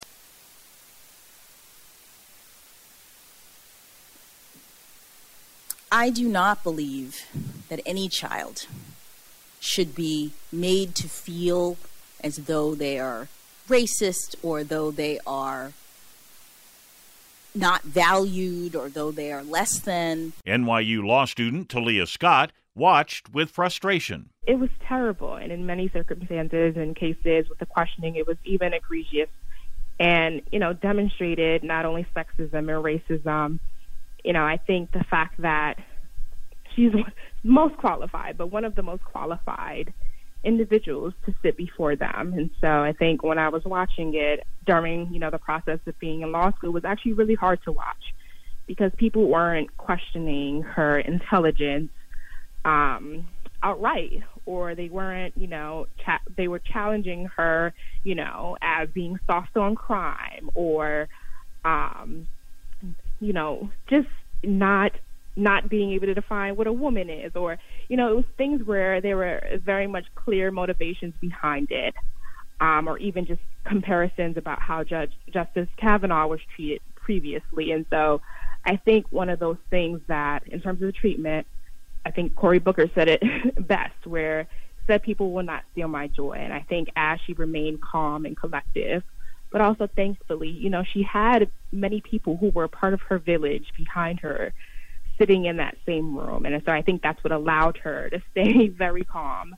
I 5.91 6.09
do 6.09 6.27
not 6.27 6.63
believe 6.63 7.21
that 7.69 7.79
any 7.85 8.09
child 8.09 8.67
should 9.59 9.95
be 9.95 10.33
made 10.51 10.95
to 10.95 11.07
feel 11.07 11.77
as 12.21 12.35
though 12.37 12.75
they 12.75 12.99
are 12.99 13.29
racist 13.69 14.35
or 14.41 14.63
though 14.63 14.91
they 14.91 15.19
are 15.25 15.73
not 17.55 17.83
valued 17.83 18.75
or 18.75 18.89
though 18.89 19.11
they 19.11 19.31
are 19.31 19.43
less 19.43 19.79
than. 19.79 20.33
NYU 20.45 21.05
law 21.05 21.25
student 21.25 21.69
Talia 21.69 22.05
Scott 22.05 22.51
watched 22.75 23.29
with 23.33 23.49
frustration. 23.49 24.29
It 24.45 24.59
was 24.59 24.69
terrible, 24.81 25.35
and 25.35 25.51
in 25.51 25.65
many 25.65 25.89
circumstances 25.89 26.77
and 26.77 26.95
cases 26.95 27.49
with 27.49 27.59
the 27.59 27.65
questioning, 27.65 28.15
it 28.15 28.27
was 28.27 28.37
even 28.45 28.73
egregious 28.73 29.29
and, 29.99 30.41
you 30.51 30.59
know, 30.59 30.73
demonstrated 30.73 31.63
not 31.63 31.85
only 31.85 32.05
sexism 32.15 32.53
and 32.53 32.67
racism 32.67 33.59
you 34.27 34.33
know, 34.33 34.43
I 34.43 34.57
think 34.67 34.91
the 34.91 35.05
fact 35.09 35.41
that 35.41 35.75
she's 36.75 36.91
most 37.43 37.77
qualified, 37.77 38.37
but 38.37 38.47
one 38.47 38.65
of 38.65 38.75
the 38.75 38.83
most 38.83 39.01
qualified 39.05 39.93
individuals 40.43 41.13
to 41.25 41.33
sit 41.41 41.55
before 41.55 41.95
them. 41.95 42.33
And 42.35 42.49
so 42.59 42.67
I 42.67 42.91
think 42.91 43.23
when 43.23 43.37
I 43.37 43.47
was 43.47 43.63
watching 43.63 44.15
it 44.15 44.45
during, 44.65 45.13
you 45.13 45.19
know, 45.19 45.31
the 45.31 45.37
process 45.37 45.79
of 45.87 45.97
being 45.99 46.23
in 46.23 46.33
law 46.33 46.51
school 46.57 46.73
was 46.73 46.83
actually 46.83 47.13
really 47.13 47.35
hard 47.35 47.59
to 47.63 47.71
watch 47.71 48.13
because 48.67 48.91
people 48.97 49.29
weren't 49.29 49.75
questioning 49.77 50.61
her 50.61 50.99
intelligence 50.99 51.89
um, 52.65 53.25
outright 53.63 54.23
or 54.45 54.75
they 54.75 54.89
weren't, 54.89 55.37
you 55.37 55.47
know, 55.47 55.85
cha- 56.05 56.19
they 56.35 56.49
were 56.49 56.59
challenging 56.59 57.29
her, 57.37 57.73
you 58.03 58.15
know, 58.15 58.57
as 58.61 58.89
being 58.89 59.17
soft 59.25 59.55
on 59.55 59.73
crime 59.73 60.49
or 60.53 61.07
um, 61.63 62.27
you 63.19 63.33
know, 63.33 63.69
just 63.87 64.07
not 64.43 64.91
not 65.35 65.69
being 65.69 65.91
able 65.91 66.07
to 66.07 66.15
define 66.15 66.55
what 66.55 66.65
a 66.65 66.73
woman 66.73 67.11
is 67.11 67.35
or 67.35 67.59
you 67.89 67.95
know 67.95 68.11
it 68.11 68.15
was 68.15 68.25
things 68.37 68.65
where 68.65 69.01
there 69.01 69.15
were 69.15 69.39
very 69.63 69.85
much 69.85 70.05
clear 70.15 70.49
motivations 70.49 71.13
behind 71.21 71.67
it 71.69 71.93
um, 72.59 72.87
or 72.87 72.97
even 72.97 73.25
just 73.25 73.41
comparisons 73.65 74.37
about 74.37 74.61
how 74.61 74.83
Judge 74.83 75.11
Justice 75.31 75.67
Kavanaugh 75.77 76.27
was 76.27 76.39
treated 76.55 76.81
previously. 76.95 77.71
And 77.71 77.85
so 77.89 78.21
I 78.65 78.77
think 78.77 79.05
one 79.11 79.29
of 79.29 79.39
those 79.39 79.57
things 79.69 80.01
that, 80.07 80.47
in 80.47 80.61
terms 80.61 80.81
of 80.81 80.87
the 80.87 80.91
treatment, 80.91 81.47
I 82.05 82.11
think 82.11 82.35
Cory 82.35 82.59
Booker 82.59 82.89
said 82.95 83.07
it 83.07 83.21
best, 83.67 84.05
where 84.05 84.47
said 84.87 85.03
people 85.03 85.31
will 85.31 85.43
not 85.43 85.63
steal 85.71 85.87
my 85.87 86.07
joy. 86.07 86.33
And 86.33 86.53
I 86.53 86.61
think 86.61 86.89
as 86.95 87.19
she 87.25 87.33
remained 87.33 87.81
calm 87.81 88.25
and 88.25 88.35
collective, 88.37 89.03
but 89.57 89.65
also 89.65 89.89
thankfully, 89.95 90.49
you 90.49 90.69
know, 90.69 90.83
she 90.93 91.01
had 91.01 91.49
many 91.71 91.99
people 91.99 92.37
who 92.37 92.51
were 92.51 92.67
part 92.67 92.93
of 92.93 93.01
her 93.01 93.17
village 93.17 93.65
behind 93.75 94.19
her 94.19 94.53
sitting 95.17 95.45
in 95.45 95.57
that 95.57 95.75
same 95.83 96.15
room. 96.15 96.45
And 96.45 96.61
so 96.63 96.71
I 96.71 96.83
think 96.83 97.01
that's 97.01 97.23
what 97.23 97.33
allowed 97.33 97.77
her 97.77 98.07
to 98.11 98.21
stay 98.31 98.67
very 98.67 99.03
calm 99.03 99.55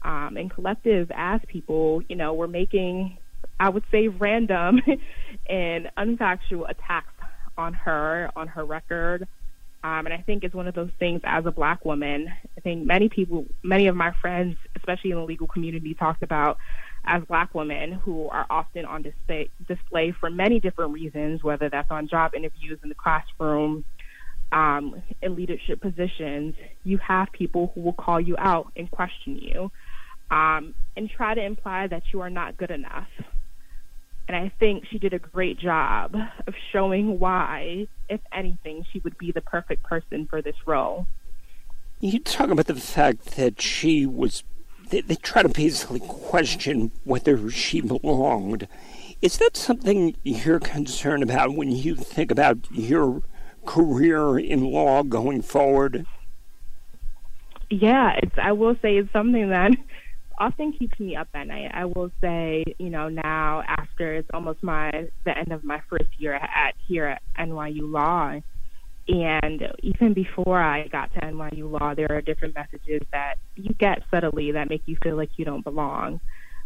um, 0.00 0.38
and 0.38 0.50
collective 0.50 1.12
as 1.14 1.42
people, 1.46 2.00
you 2.08 2.16
know, 2.16 2.32
were 2.32 2.48
making, 2.48 3.18
I 3.60 3.68
would 3.68 3.84
say, 3.90 4.08
random 4.08 4.80
and 5.46 5.90
unfactual 5.98 6.70
attacks 6.70 7.12
on 7.58 7.74
her, 7.74 8.30
on 8.34 8.48
her 8.48 8.64
record. 8.64 9.28
Um, 9.82 10.06
and 10.06 10.14
I 10.14 10.22
think 10.24 10.42
it's 10.44 10.54
one 10.54 10.68
of 10.68 10.74
those 10.74 10.90
things 10.98 11.20
as 11.24 11.44
a 11.44 11.50
black 11.50 11.84
woman, 11.84 12.32
I 12.56 12.60
think 12.62 12.86
many 12.86 13.10
people, 13.10 13.44
many 13.62 13.88
of 13.88 13.94
my 13.94 14.12
friends, 14.22 14.56
especially 14.74 15.10
in 15.10 15.18
the 15.18 15.24
legal 15.24 15.48
community, 15.48 15.92
talked 15.92 16.22
about 16.22 16.56
as 17.06 17.22
black 17.24 17.54
women 17.54 17.92
who 17.92 18.28
are 18.28 18.46
often 18.48 18.84
on 18.84 19.02
display, 19.02 19.50
display 19.68 20.12
for 20.12 20.30
many 20.30 20.60
different 20.60 20.92
reasons, 20.92 21.42
whether 21.42 21.68
that's 21.68 21.90
on 21.90 22.08
job 22.08 22.34
interviews 22.34 22.78
in 22.82 22.88
the 22.88 22.94
classroom, 22.94 23.84
um, 24.52 25.02
in 25.20 25.34
leadership 25.34 25.80
positions, 25.80 26.54
you 26.84 26.98
have 26.98 27.30
people 27.32 27.72
who 27.74 27.80
will 27.80 27.92
call 27.92 28.20
you 28.20 28.36
out 28.38 28.72
and 28.76 28.90
question 28.90 29.36
you 29.36 29.70
um, 30.30 30.74
and 30.96 31.10
try 31.10 31.34
to 31.34 31.42
imply 31.42 31.86
that 31.88 32.02
you 32.12 32.20
are 32.20 32.30
not 32.30 32.56
good 32.56 32.70
enough. 32.70 33.08
And 34.26 34.36
I 34.36 34.50
think 34.58 34.84
she 34.90 34.98
did 34.98 35.12
a 35.12 35.18
great 35.18 35.58
job 35.58 36.14
of 36.46 36.54
showing 36.72 37.18
why, 37.18 37.88
if 38.08 38.20
anything, 38.32 38.86
she 38.90 39.00
would 39.00 39.18
be 39.18 39.32
the 39.32 39.42
perfect 39.42 39.82
person 39.82 40.26
for 40.26 40.40
this 40.40 40.56
role. 40.64 41.06
You 42.00 42.18
talk 42.20 42.50
about 42.50 42.66
the 42.66 42.74
fact 42.74 43.36
that 43.36 43.60
she 43.60 44.06
was, 44.06 44.42
they, 44.90 45.00
they 45.00 45.16
try 45.16 45.42
to 45.42 45.48
basically 45.48 46.00
question 46.00 46.90
whether 47.04 47.50
she 47.50 47.80
belonged. 47.80 48.68
Is 49.22 49.38
that 49.38 49.56
something 49.56 50.16
you're 50.22 50.60
concerned 50.60 51.22
about 51.22 51.54
when 51.54 51.70
you 51.70 51.96
think 51.96 52.30
about 52.30 52.58
your 52.70 53.22
career 53.64 54.38
in 54.38 54.64
law 54.64 55.02
going 55.02 55.42
forward? 55.42 56.06
Yeah, 57.70 58.18
it's. 58.22 58.36
I 58.36 58.52
will 58.52 58.76
say 58.82 58.98
it's 58.98 59.12
something 59.12 59.48
that 59.48 59.72
often 60.38 60.72
keeps 60.72 60.98
me 61.00 61.16
up 61.16 61.28
at 61.34 61.46
night. 61.46 61.70
I 61.72 61.86
will 61.86 62.10
say, 62.20 62.64
you 62.78 62.90
know, 62.90 63.08
now 63.08 63.62
after 63.66 64.14
it's 64.14 64.28
almost 64.34 64.62
my 64.62 65.08
the 65.24 65.36
end 65.36 65.52
of 65.52 65.64
my 65.64 65.80
first 65.88 66.10
year 66.18 66.34
at 66.34 66.74
here 66.86 67.06
at 67.06 67.22
NYU 67.38 67.90
Law, 67.90 68.40
and 69.06 69.62
even 69.82 70.14
before 70.14 70.60
I 70.60 70.88
got 70.88 71.12
to 71.14 71.20
NYU 71.20 71.70
Law, 71.70 71.94
there 71.94 72.10
are 72.10 72.22
different 72.22 72.54
messages 72.54 73.02
that 73.12 73.36
you 73.54 73.74
get 73.74 74.02
subtly 74.10 74.52
that 74.52 74.70
make 74.70 74.82
you 74.86 74.96
feel 75.02 75.16
like 75.16 75.30
you 75.36 75.44
don't 75.44 75.64
belong. 75.64 76.20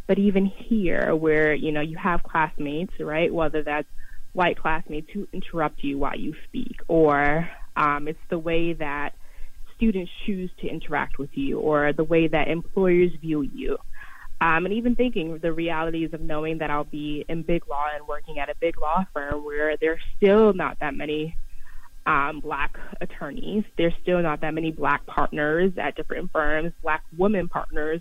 But 0.07 0.19
even 0.19 0.47
here, 0.47 1.15
where 1.15 1.53
you 1.53 1.73
know 1.73 1.81
you 1.81 1.97
have 1.99 2.23
classmates, 2.23 2.95
right? 3.01 3.33
Whether 3.33 3.63
that's 3.63 3.89
white 4.33 4.59
classmates 4.59 5.11
who 5.13 5.27
interrupt 5.33 5.83
you 5.83 5.99
while 5.99 6.19
you 6.19 6.35
speak, 6.45 6.77
or 6.87 7.49
um, 7.77 8.09
it's 8.09 8.19
the 8.31 8.39
way 8.39 8.73
that 8.75 9.15
students 9.77 10.11
choose 10.27 10.51
to 10.61 10.69
interact 10.69 11.19
with 11.19 11.31
you 11.35 11.59
or 11.61 11.93
the 11.93 12.05
way 12.05 12.27
that 12.27 12.49
employers 12.49 13.13
view 13.21 13.43
you. 13.43 13.77
Um, 14.41 14.67
and 14.67 14.75
even 14.75 14.95
thinking 14.95 15.39
the 15.39 15.53
realities 15.53 16.11
of 16.13 16.21
knowing 16.21 16.59
that 16.59 16.71
I'll 16.71 16.85
be 16.85 17.25
in 17.29 17.43
big 17.43 17.67
law 17.69 17.87
and 17.95 18.07
working 18.07 18.39
at 18.39 18.49
a 18.49 18.55
big 18.61 18.81
law 18.81 19.05
firm 19.13 19.45
where 19.45 19.77
there's 19.77 20.01
still 20.17 20.53
not 20.53 20.79
that 20.81 20.95
many 20.95 21.37
um, 22.09 22.41
black 22.41 22.79
attorneys. 23.03 23.65
There's 23.77 23.93
still 24.03 24.21
not 24.23 24.41
that 24.41 24.55
many 24.55 24.73
black 24.73 25.05
partners 25.07 25.73
at 25.77 25.95
different 25.95 26.33
firms, 26.33 26.73
black 26.83 27.05
women 27.17 27.49
partners. 27.49 28.01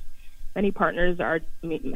Many 0.56 0.72
partners 0.72 1.20
are, 1.20 1.42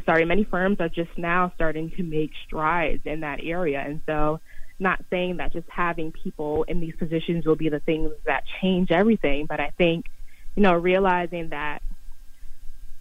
sorry, 0.06 0.26
many 0.26 0.44
firms 0.44 0.82
are 0.82 0.90
just 0.90 1.18
now 1.18 1.54
starting 1.56 1.90
to 1.92 2.04
make 2.04 2.32
strides 2.46 3.04
in 3.06 3.22
that 3.22 3.40
area. 3.42 3.80
And 3.80 4.02
so 4.06 4.42
not 4.78 5.04
saying 5.10 5.38
that 5.38 5.54
just 5.54 5.70
having 5.70 6.12
people 6.12 6.64
in 6.64 6.82
these 6.82 6.96
positions 6.96 7.46
will 7.46 7.56
be 7.56 7.70
the 7.70 7.80
things 7.80 8.12
that 8.26 8.44
change 8.62 8.92
everything, 8.92 9.46
but 9.46 9.62
I 9.62 9.72
think, 9.78 10.08
you 10.56 10.64
know, 10.64 10.74
realizing 10.74 11.50
that 11.50 11.82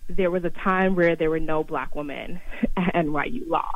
there 0.08 0.30
was 0.30 0.44
a 0.44 0.50
time 0.50 0.94
where 0.94 1.16
there 1.16 1.30
were 1.30 1.40
no 1.40 1.64
black 1.64 1.96
women 1.96 2.40
at 2.76 2.94
NYU 2.94 3.48
Law. 3.48 3.72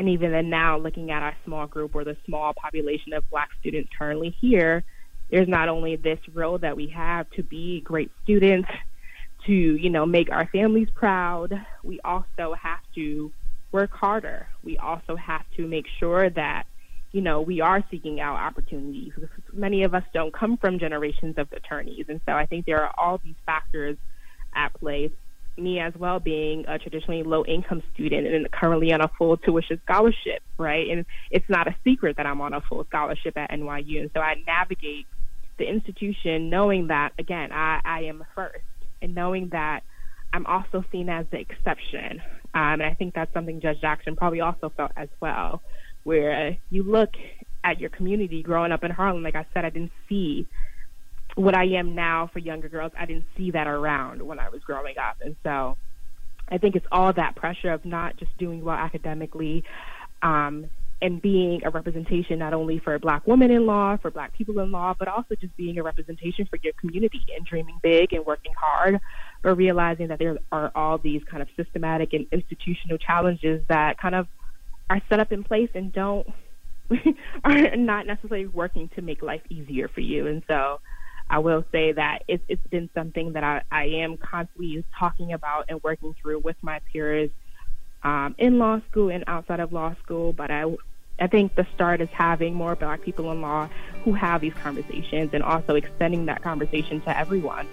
And 0.00 0.08
even 0.08 0.32
then 0.32 0.48
now, 0.48 0.78
looking 0.78 1.10
at 1.10 1.22
our 1.22 1.36
small 1.44 1.66
group 1.66 1.94
or 1.94 2.04
the 2.04 2.16
small 2.24 2.54
population 2.54 3.12
of 3.12 3.28
black 3.28 3.50
students 3.60 3.90
currently 3.98 4.34
here, 4.40 4.82
there's 5.30 5.46
not 5.46 5.68
only 5.68 5.96
this 5.96 6.18
role 6.32 6.56
that 6.56 6.74
we 6.74 6.86
have 6.86 7.28
to 7.32 7.42
be 7.42 7.82
great 7.82 8.10
students, 8.24 8.70
to, 9.44 9.52
you 9.52 9.90
know, 9.90 10.06
make 10.06 10.32
our 10.32 10.46
families 10.46 10.88
proud, 10.94 11.52
we 11.84 12.00
also 12.00 12.54
have 12.54 12.80
to 12.94 13.30
work 13.72 13.90
harder. 13.90 14.48
We 14.64 14.78
also 14.78 15.16
have 15.16 15.44
to 15.58 15.66
make 15.66 15.84
sure 15.98 16.30
that 16.30 16.64
you 17.12 17.20
know, 17.20 17.42
we 17.42 17.60
are 17.60 17.84
seeking 17.90 18.20
out 18.20 18.36
opportunities. 18.36 19.12
Many 19.52 19.82
of 19.82 19.94
us 19.94 20.04
don't 20.14 20.32
come 20.32 20.56
from 20.56 20.78
generations 20.78 21.34
of 21.36 21.52
attorneys. 21.52 22.06
And 22.08 22.22
so 22.24 22.32
I 22.32 22.46
think 22.46 22.64
there 22.64 22.82
are 22.82 22.94
all 22.96 23.18
these 23.22 23.34
factors 23.44 23.98
at 24.54 24.72
play. 24.74 25.10
Me 25.60 25.78
as 25.78 25.92
well 25.96 26.18
being 26.18 26.64
a 26.66 26.78
traditionally 26.78 27.22
low 27.22 27.44
income 27.44 27.82
student 27.94 28.26
and 28.26 28.50
currently 28.50 28.92
on 28.92 29.00
a 29.00 29.08
full 29.18 29.36
tuition 29.36 29.80
scholarship, 29.84 30.42
right? 30.58 30.88
And 30.90 31.04
it's 31.30 31.48
not 31.48 31.68
a 31.68 31.76
secret 31.84 32.16
that 32.16 32.26
I'm 32.26 32.40
on 32.40 32.54
a 32.54 32.60
full 32.62 32.84
scholarship 32.84 33.36
at 33.36 33.50
NYU. 33.50 34.00
And 34.00 34.10
so 34.14 34.20
I 34.20 34.36
navigate 34.46 35.06
the 35.58 35.68
institution 35.68 36.50
knowing 36.50 36.88
that, 36.88 37.12
again, 37.18 37.52
I, 37.52 37.80
I 37.84 38.00
am 38.04 38.24
first 38.34 38.64
and 39.02 39.14
knowing 39.14 39.50
that 39.50 39.82
I'm 40.32 40.46
also 40.46 40.84
seen 40.90 41.08
as 41.08 41.26
the 41.30 41.38
exception. 41.38 42.22
Um, 42.54 42.80
and 42.80 42.82
I 42.82 42.94
think 42.94 43.14
that's 43.14 43.32
something 43.32 43.60
Judge 43.60 43.80
Jackson 43.80 44.16
probably 44.16 44.40
also 44.40 44.72
felt 44.76 44.92
as 44.96 45.08
well 45.20 45.62
where 46.02 46.56
you 46.70 46.82
look 46.82 47.10
at 47.62 47.78
your 47.78 47.90
community 47.90 48.42
growing 48.42 48.72
up 48.72 48.84
in 48.84 48.90
Harlem, 48.90 49.22
like 49.22 49.34
I 49.34 49.46
said, 49.52 49.64
I 49.64 49.70
didn't 49.70 49.92
see 50.08 50.46
what 51.40 51.56
I 51.56 51.64
am 51.64 51.94
now 51.94 52.28
for 52.32 52.38
younger 52.38 52.68
girls. 52.68 52.92
I 52.98 53.06
didn't 53.06 53.24
see 53.36 53.50
that 53.52 53.66
around 53.66 54.20
when 54.22 54.38
I 54.38 54.48
was 54.50 54.60
growing 54.62 54.98
up. 54.98 55.16
And 55.20 55.36
so 55.42 55.76
I 56.48 56.58
think 56.58 56.76
it's 56.76 56.86
all 56.92 57.12
that 57.14 57.34
pressure 57.36 57.72
of 57.72 57.84
not 57.84 58.16
just 58.16 58.36
doing 58.38 58.62
well 58.62 58.76
academically 58.76 59.64
um, 60.22 60.68
and 61.00 61.22
being 61.22 61.64
a 61.64 61.70
representation 61.70 62.38
not 62.38 62.52
only 62.52 62.78
for 62.78 62.94
a 62.94 62.98
black 63.00 63.26
women 63.26 63.50
in 63.50 63.64
law, 63.64 63.96
for 63.96 64.10
black 64.10 64.34
people 64.36 64.58
in 64.58 64.70
law, 64.70 64.94
but 64.98 65.08
also 65.08 65.34
just 65.40 65.56
being 65.56 65.78
a 65.78 65.82
representation 65.82 66.46
for 66.46 66.58
your 66.62 66.74
community 66.74 67.22
and 67.34 67.46
dreaming 67.46 67.78
big 67.82 68.12
and 68.12 68.26
working 68.26 68.52
hard, 68.58 69.00
but 69.42 69.56
realizing 69.56 70.08
that 70.08 70.18
there 70.18 70.36
are 70.52 70.70
all 70.74 70.98
these 70.98 71.22
kind 71.24 71.42
of 71.42 71.48
systematic 71.56 72.12
and 72.12 72.26
institutional 72.32 72.98
challenges 72.98 73.62
that 73.68 73.98
kind 73.98 74.14
of 74.14 74.26
are 74.90 75.00
set 75.08 75.20
up 75.20 75.32
in 75.32 75.42
place 75.42 75.70
and 75.74 75.90
don't 75.92 76.26
are 77.44 77.76
not 77.76 78.06
necessarily 78.06 78.46
working 78.46 78.90
to 78.94 79.00
make 79.00 79.22
life 79.22 79.42
easier 79.48 79.88
for 79.88 80.00
you. 80.00 80.26
And 80.26 80.42
so 80.46 80.80
I 81.30 81.38
will 81.38 81.64
say 81.70 81.92
that 81.92 82.24
it's, 82.26 82.42
it's 82.48 82.66
been 82.66 82.90
something 82.92 83.34
that 83.34 83.44
I, 83.44 83.62
I 83.70 83.84
am 83.84 84.16
constantly 84.16 84.84
talking 84.98 85.32
about 85.32 85.66
and 85.68 85.80
working 85.80 86.12
through 86.20 86.40
with 86.40 86.56
my 86.60 86.80
peers 86.92 87.30
um, 88.02 88.34
in 88.36 88.58
law 88.58 88.80
school 88.90 89.10
and 89.10 89.22
outside 89.28 89.60
of 89.60 89.72
law 89.72 89.94
school. 90.02 90.32
But 90.32 90.50
I, 90.50 90.64
I 91.20 91.28
think 91.28 91.54
the 91.54 91.68
start 91.72 92.00
is 92.00 92.08
having 92.08 92.52
more 92.52 92.74
black 92.74 93.02
people 93.02 93.30
in 93.30 93.40
law 93.40 93.68
who 94.04 94.12
have 94.14 94.40
these 94.40 94.54
conversations 94.54 95.30
and 95.32 95.44
also 95.44 95.76
extending 95.76 96.26
that 96.26 96.42
conversation 96.42 97.00
to 97.02 97.16
everyone. 97.16 97.68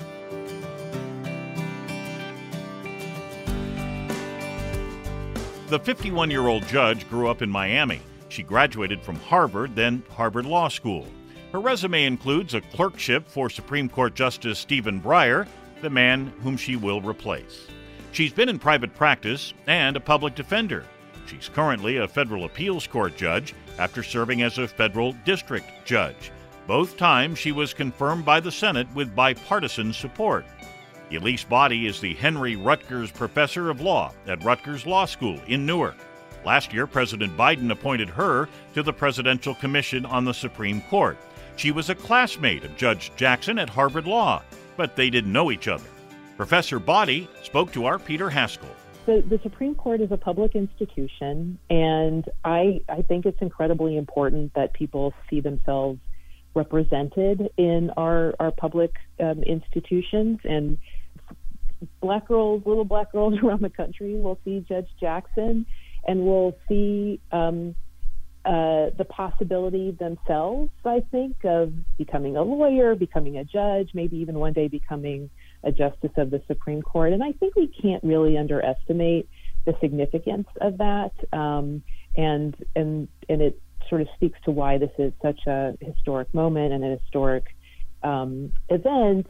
The 5.69 5.79
51 5.79 6.29
year 6.29 6.47
old 6.47 6.67
judge 6.67 7.09
grew 7.09 7.27
up 7.27 7.41
in 7.41 7.49
Miami. 7.49 8.01
She 8.29 8.43
graduated 8.43 9.01
from 9.01 9.15
Harvard, 9.15 9.75
then 9.75 10.03
Harvard 10.11 10.45
Law 10.45 10.67
School. 10.67 11.07
Her 11.53 11.59
resume 11.61 12.05
includes 12.05 12.53
a 12.53 12.61
clerkship 12.61 13.27
for 13.27 13.49
Supreme 13.49 13.87
Court 13.87 14.15
Justice 14.15 14.59
Stephen 14.59 15.01
Breyer, 15.01 15.47
the 15.81 15.89
man 15.89 16.33
whom 16.43 16.57
she 16.57 16.75
will 16.75 17.01
replace. 17.01 17.67
She's 18.11 18.33
been 18.33 18.49
in 18.49 18.59
private 18.59 18.93
practice 18.95 19.53
and 19.65 19.95
a 19.95 20.01
public 20.01 20.35
defender. 20.35 20.85
She's 21.25 21.49
currently 21.49 21.97
a 21.97 22.07
federal 22.07 22.45
appeals 22.45 22.85
court 22.85 23.15
judge 23.15 23.53
after 23.77 24.03
serving 24.03 24.41
as 24.41 24.57
a 24.57 24.67
federal 24.67 25.13
district 25.23 25.69
judge. 25.85 26.31
Both 26.67 26.97
times 26.97 27.39
she 27.39 27.53
was 27.53 27.73
confirmed 27.73 28.25
by 28.25 28.41
the 28.41 28.51
Senate 28.51 28.87
with 28.93 29.15
bipartisan 29.15 29.93
support. 29.93 30.45
Elise 31.11 31.45
Boddie 31.45 31.87
is 31.87 32.01
the 32.01 32.13
Henry 32.15 32.57
Rutgers 32.57 33.11
Professor 33.11 33.69
of 33.69 33.79
Law 33.79 34.13
at 34.25 34.43
Rutgers 34.43 34.85
Law 34.85 35.05
School 35.05 35.39
in 35.47 35.65
Newark. 35.65 35.95
Last 36.45 36.73
year, 36.73 36.87
President 36.87 37.37
Biden 37.37 37.71
appointed 37.71 38.09
her 38.09 38.49
to 38.73 38.83
the 38.83 38.93
Presidential 38.93 39.55
Commission 39.55 40.05
on 40.05 40.25
the 40.25 40.33
Supreme 40.33 40.81
Court. 40.81 41.17
She 41.57 41.71
was 41.71 41.89
a 41.89 41.95
classmate 41.95 42.63
of 42.63 42.77
Judge 42.77 43.11
Jackson 43.15 43.57
at 43.57 43.67
Harvard 43.67 44.05
Law, 44.05 44.43
but 44.77 44.95
they 44.95 45.09
didn't 45.09 45.33
know 45.33 45.51
each 45.51 45.67
other. 45.67 45.89
Professor 46.37 46.77
Boddie 46.77 47.27
spoke 47.41 47.71
to 47.71 47.85
our 47.85 47.97
Peter 47.97 48.29
Haskell. 48.29 48.69
the, 49.07 49.23
the 49.27 49.39
Supreme 49.41 49.73
Court 49.73 49.99
is 49.99 50.11
a 50.11 50.17
public 50.17 50.53
institution, 50.53 51.57
and 51.69 52.25
I 52.45 52.81
I 52.87 53.01
think 53.01 53.25
it's 53.25 53.41
incredibly 53.41 53.97
important 53.97 54.53
that 54.53 54.73
people 54.73 55.15
see 55.29 55.39
themselves 55.41 55.99
represented 56.53 57.49
in 57.57 57.89
our 57.97 58.35
our 58.39 58.51
public 58.51 58.93
um, 59.19 59.41
institutions 59.41 60.39
and 60.43 60.77
black 62.01 62.27
girls, 62.27 62.61
little 62.67 62.85
black 62.85 63.11
girls 63.11 63.33
around 63.43 63.61
the 63.61 63.69
country 63.71 64.13
will 64.13 64.39
see 64.45 64.63
Judge 64.67 64.89
Jackson 64.99 65.65
and 66.07 66.21
will 66.21 66.55
see 66.69 67.19
um, 67.31 67.75
uh, 68.47 68.91
the 68.97 69.03
possibility 69.03 69.91
themselves, 69.91 70.71
I 70.85 71.01
think, 71.11 71.43
of 71.43 71.73
becoming 71.97 72.37
a 72.37 72.43
lawyer, 72.43 72.95
becoming 72.95 73.37
a 73.37 73.43
judge, 73.43 73.89
maybe 73.93 74.15
even 74.17 74.39
one 74.39 74.53
day 74.53 74.69
becoming 74.69 75.29
a 75.65 75.71
justice 75.73 76.11
of 76.15 76.31
the 76.31 76.41
Supreme 76.47 76.81
Court. 76.81 77.11
And 77.11 77.21
I 77.21 77.33
think 77.33 77.57
we 77.57 77.67
can't 77.67 78.01
really 78.05 78.37
underestimate 78.37 79.27
the 79.65 79.75
significance 79.81 80.47
of 80.61 80.77
that. 80.77 81.11
Um, 81.33 81.83
and 82.15 82.55
and 82.73 83.09
and 83.27 83.41
it 83.41 83.61
sort 83.89 83.99
of 83.99 84.07
speaks 84.15 84.39
to 84.45 84.51
why 84.51 84.77
this 84.77 84.91
is 84.97 85.11
such 85.21 85.45
a 85.45 85.77
historic 85.81 86.33
moment 86.33 86.71
and 86.71 86.85
a 86.85 86.97
historic 86.97 87.43
um, 88.01 88.53
event, 88.69 89.27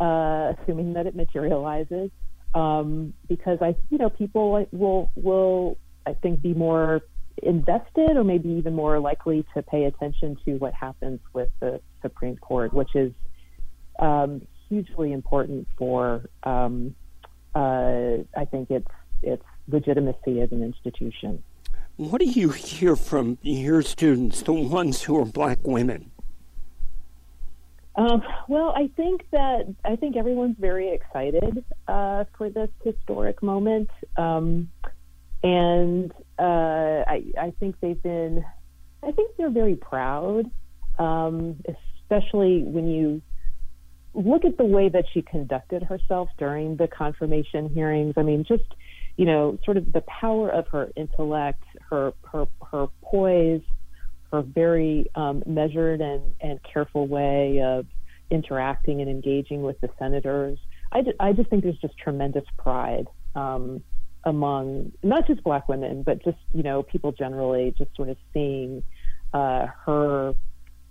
uh, 0.00 0.52
assuming 0.58 0.92
that 0.92 1.06
it 1.06 1.16
materializes. 1.16 2.10
Um, 2.54 3.14
because 3.26 3.58
I, 3.62 3.74
you 3.88 3.96
know, 3.96 4.10
people 4.10 4.66
will 4.70 5.10
will 5.16 5.78
I 6.06 6.12
think 6.12 6.42
be 6.42 6.52
more 6.52 7.00
invested 7.42 8.16
or 8.16 8.24
maybe 8.24 8.48
even 8.50 8.74
more 8.74 8.98
likely 8.98 9.44
to 9.54 9.62
pay 9.62 9.84
attention 9.84 10.36
to 10.44 10.54
what 10.54 10.74
happens 10.74 11.20
with 11.32 11.48
the 11.60 11.80
Supreme 12.02 12.36
Court, 12.36 12.72
which 12.72 12.94
is 12.94 13.12
um, 13.98 14.42
hugely 14.68 15.12
important 15.12 15.66
for 15.76 16.24
um, 16.44 16.94
uh, 17.54 18.18
I 18.36 18.44
think 18.50 18.70
its 18.70 18.86
its 19.22 19.44
legitimacy 19.68 20.40
as 20.40 20.50
an 20.52 20.62
institution. 20.62 21.42
What 21.96 22.20
do 22.20 22.26
you 22.26 22.50
hear 22.50 22.96
from 22.96 23.38
your 23.42 23.82
students, 23.82 24.42
the 24.42 24.52
ones 24.52 25.02
who 25.02 25.18
are 25.20 25.24
black 25.24 25.58
women? 25.64 26.10
Um, 27.96 28.22
well, 28.48 28.72
I 28.74 28.88
think 28.96 29.26
that 29.32 29.74
I 29.84 29.96
think 29.96 30.16
everyone's 30.16 30.56
very 30.58 30.92
excited 30.94 31.64
uh, 31.88 32.24
for 32.38 32.48
this 32.48 32.70
historic 32.84 33.42
moment, 33.42 33.90
um, 34.16 34.70
and 35.42 36.12
uh, 36.40 37.04
I, 37.06 37.24
I, 37.38 37.52
think 37.60 37.76
they've 37.80 38.02
been. 38.02 38.44
I 39.02 39.12
think 39.12 39.36
they're 39.36 39.50
very 39.50 39.76
proud, 39.76 40.50
um, 40.98 41.56
especially 41.68 42.62
when 42.62 42.88
you 42.88 43.20
look 44.14 44.44
at 44.44 44.56
the 44.56 44.64
way 44.64 44.88
that 44.88 45.04
she 45.12 45.22
conducted 45.22 45.82
herself 45.82 46.30
during 46.38 46.76
the 46.76 46.88
confirmation 46.88 47.68
hearings. 47.68 48.14
I 48.16 48.22
mean, 48.22 48.44
just 48.48 48.64
you 49.16 49.26
know, 49.26 49.58
sort 49.64 49.76
of 49.76 49.92
the 49.92 50.02
power 50.02 50.48
of 50.48 50.66
her 50.68 50.90
intellect, 50.96 51.62
her 51.90 52.14
her 52.32 52.46
her 52.72 52.86
poise, 53.02 53.62
her 54.32 54.40
very 54.40 55.10
um, 55.14 55.42
measured 55.46 56.00
and 56.00 56.22
and 56.40 56.58
careful 56.62 57.06
way 57.06 57.60
of 57.62 57.84
interacting 58.30 59.02
and 59.02 59.10
engaging 59.10 59.62
with 59.62 59.78
the 59.80 59.90
senators. 59.98 60.58
I, 60.92 61.02
I 61.20 61.32
just 61.32 61.50
think 61.50 61.64
there's 61.64 61.78
just 61.78 61.98
tremendous 61.98 62.44
pride 62.56 63.08
um, 63.34 63.82
among 64.24 64.92
not 65.02 65.26
just 65.26 65.42
black 65.42 65.68
women, 65.68 66.02
but 66.02 66.22
just 66.24 66.38
you 66.52 66.62
know 66.62 66.82
people 66.82 67.12
generally, 67.12 67.74
just 67.76 67.94
sort 67.96 68.08
of 68.08 68.16
seeing 68.32 68.82
uh, 69.32 69.66
her 69.86 70.34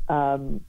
um, 0.08 0.62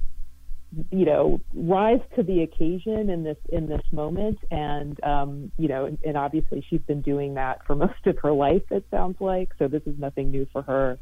you 0.91 1.05
know 1.05 1.41
rise 1.55 2.01
to 2.17 2.23
the 2.23 2.43
occasion 2.43 3.11
in 3.11 3.23
this 3.23 3.39
in 3.49 3.67
this 3.67 3.83
moment. 3.93 4.39
And 4.51 5.03
um, 5.05 5.53
you 5.59 5.69
know 5.69 5.87
and, 5.87 5.99
and, 6.05 6.17
obviously 6.17 6.65
she's 6.69 6.83
been 6.83 7.03
doing 7.03 7.35
that 7.35 7.65
for 7.67 7.75
most 7.87 8.07
of 8.07 8.19
her 8.19 8.33
life 8.33 8.63
it 8.71 8.85
sounds 8.91 9.21
like. 9.21 9.51
So 9.59 9.69
this 9.69 9.83
is 9.87 9.99
nothing 9.99 10.31
new 10.31 10.47
for 10.53 10.63
her. 10.63 10.99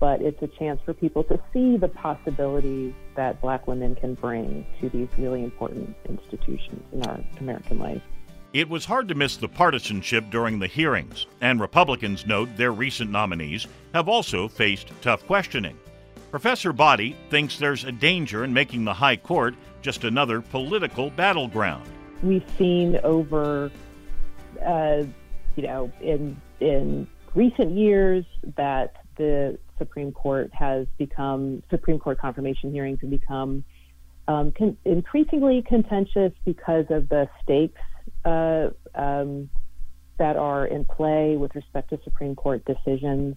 But 0.00 0.22
it's 0.22 0.40
a 0.42 0.46
chance 0.46 0.80
for 0.84 0.94
people 0.94 1.24
to 1.24 1.40
see 1.52 1.76
the 1.76 1.88
possibilities 1.88 2.94
that 3.16 3.40
black 3.40 3.66
women 3.66 3.96
can 3.96 4.14
bring 4.14 4.64
to 4.80 4.88
these 4.90 5.08
really 5.18 5.42
important 5.42 5.96
institutions 6.08 6.82
in 6.92 7.02
our 7.02 7.18
American 7.40 7.80
life. 7.80 8.02
It 8.54 8.70
was 8.70 8.86
hard 8.86 9.08
to 9.08 9.14
miss 9.14 9.36
the 9.36 9.48
partisanship 9.48 10.30
during 10.30 10.58
the 10.58 10.66
hearings, 10.66 11.26
and 11.42 11.60
Republicans 11.60 12.26
note 12.26 12.48
their 12.56 12.72
recent 12.72 13.10
nominees 13.10 13.66
have 13.92 14.08
also 14.08 14.48
faced 14.48 14.90
tough 15.02 15.26
questioning. 15.26 15.78
Professor 16.30 16.72
Boddie 16.72 17.14
thinks 17.28 17.58
there's 17.58 17.84
a 17.84 17.92
danger 17.92 18.44
in 18.44 18.54
making 18.54 18.86
the 18.86 18.94
High 18.94 19.16
Court 19.16 19.54
just 19.82 20.04
another 20.04 20.40
political 20.40 21.10
battleground. 21.10 21.86
We've 22.22 22.44
seen 22.56 22.98
over, 23.04 23.70
uh, 24.64 25.02
you 25.56 25.62
know, 25.64 25.92
in 26.00 26.40
in 26.60 27.06
recent 27.34 27.76
years 27.76 28.24
that 28.56 29.04
the 29.16 29.58
Supreme 29.76 30.10
Court 30.10 30.50
has 30.54 30.86
become 30.96 31.62
Supreme 31.68 31.98
Court 31.98 32.18
confirmation 32.18 32.72
hearings 32.72 33.00
have 33.02 33.10
become 33.10 33.62
um, 34.26 34.52
con- 34.52 34.78
increasingly 34.86 35.62
contentious 35.68 36.32
because 36.46 36.86
of 36.88 37.10
the 37.10 37.28
stakes 37.42 37.80
uh, 38.28 38.70
um, 38.94 39.48
that 40.18 40.36
are 40.36 40.66
in 40.66 40.84
play 40.84 41.36
with 41.36 41.54
respect 41.54 41.90
to 41.90 41.98
Supreme 42.04 42.34
Court 42.34 42.62
decisions. 42.64 43.36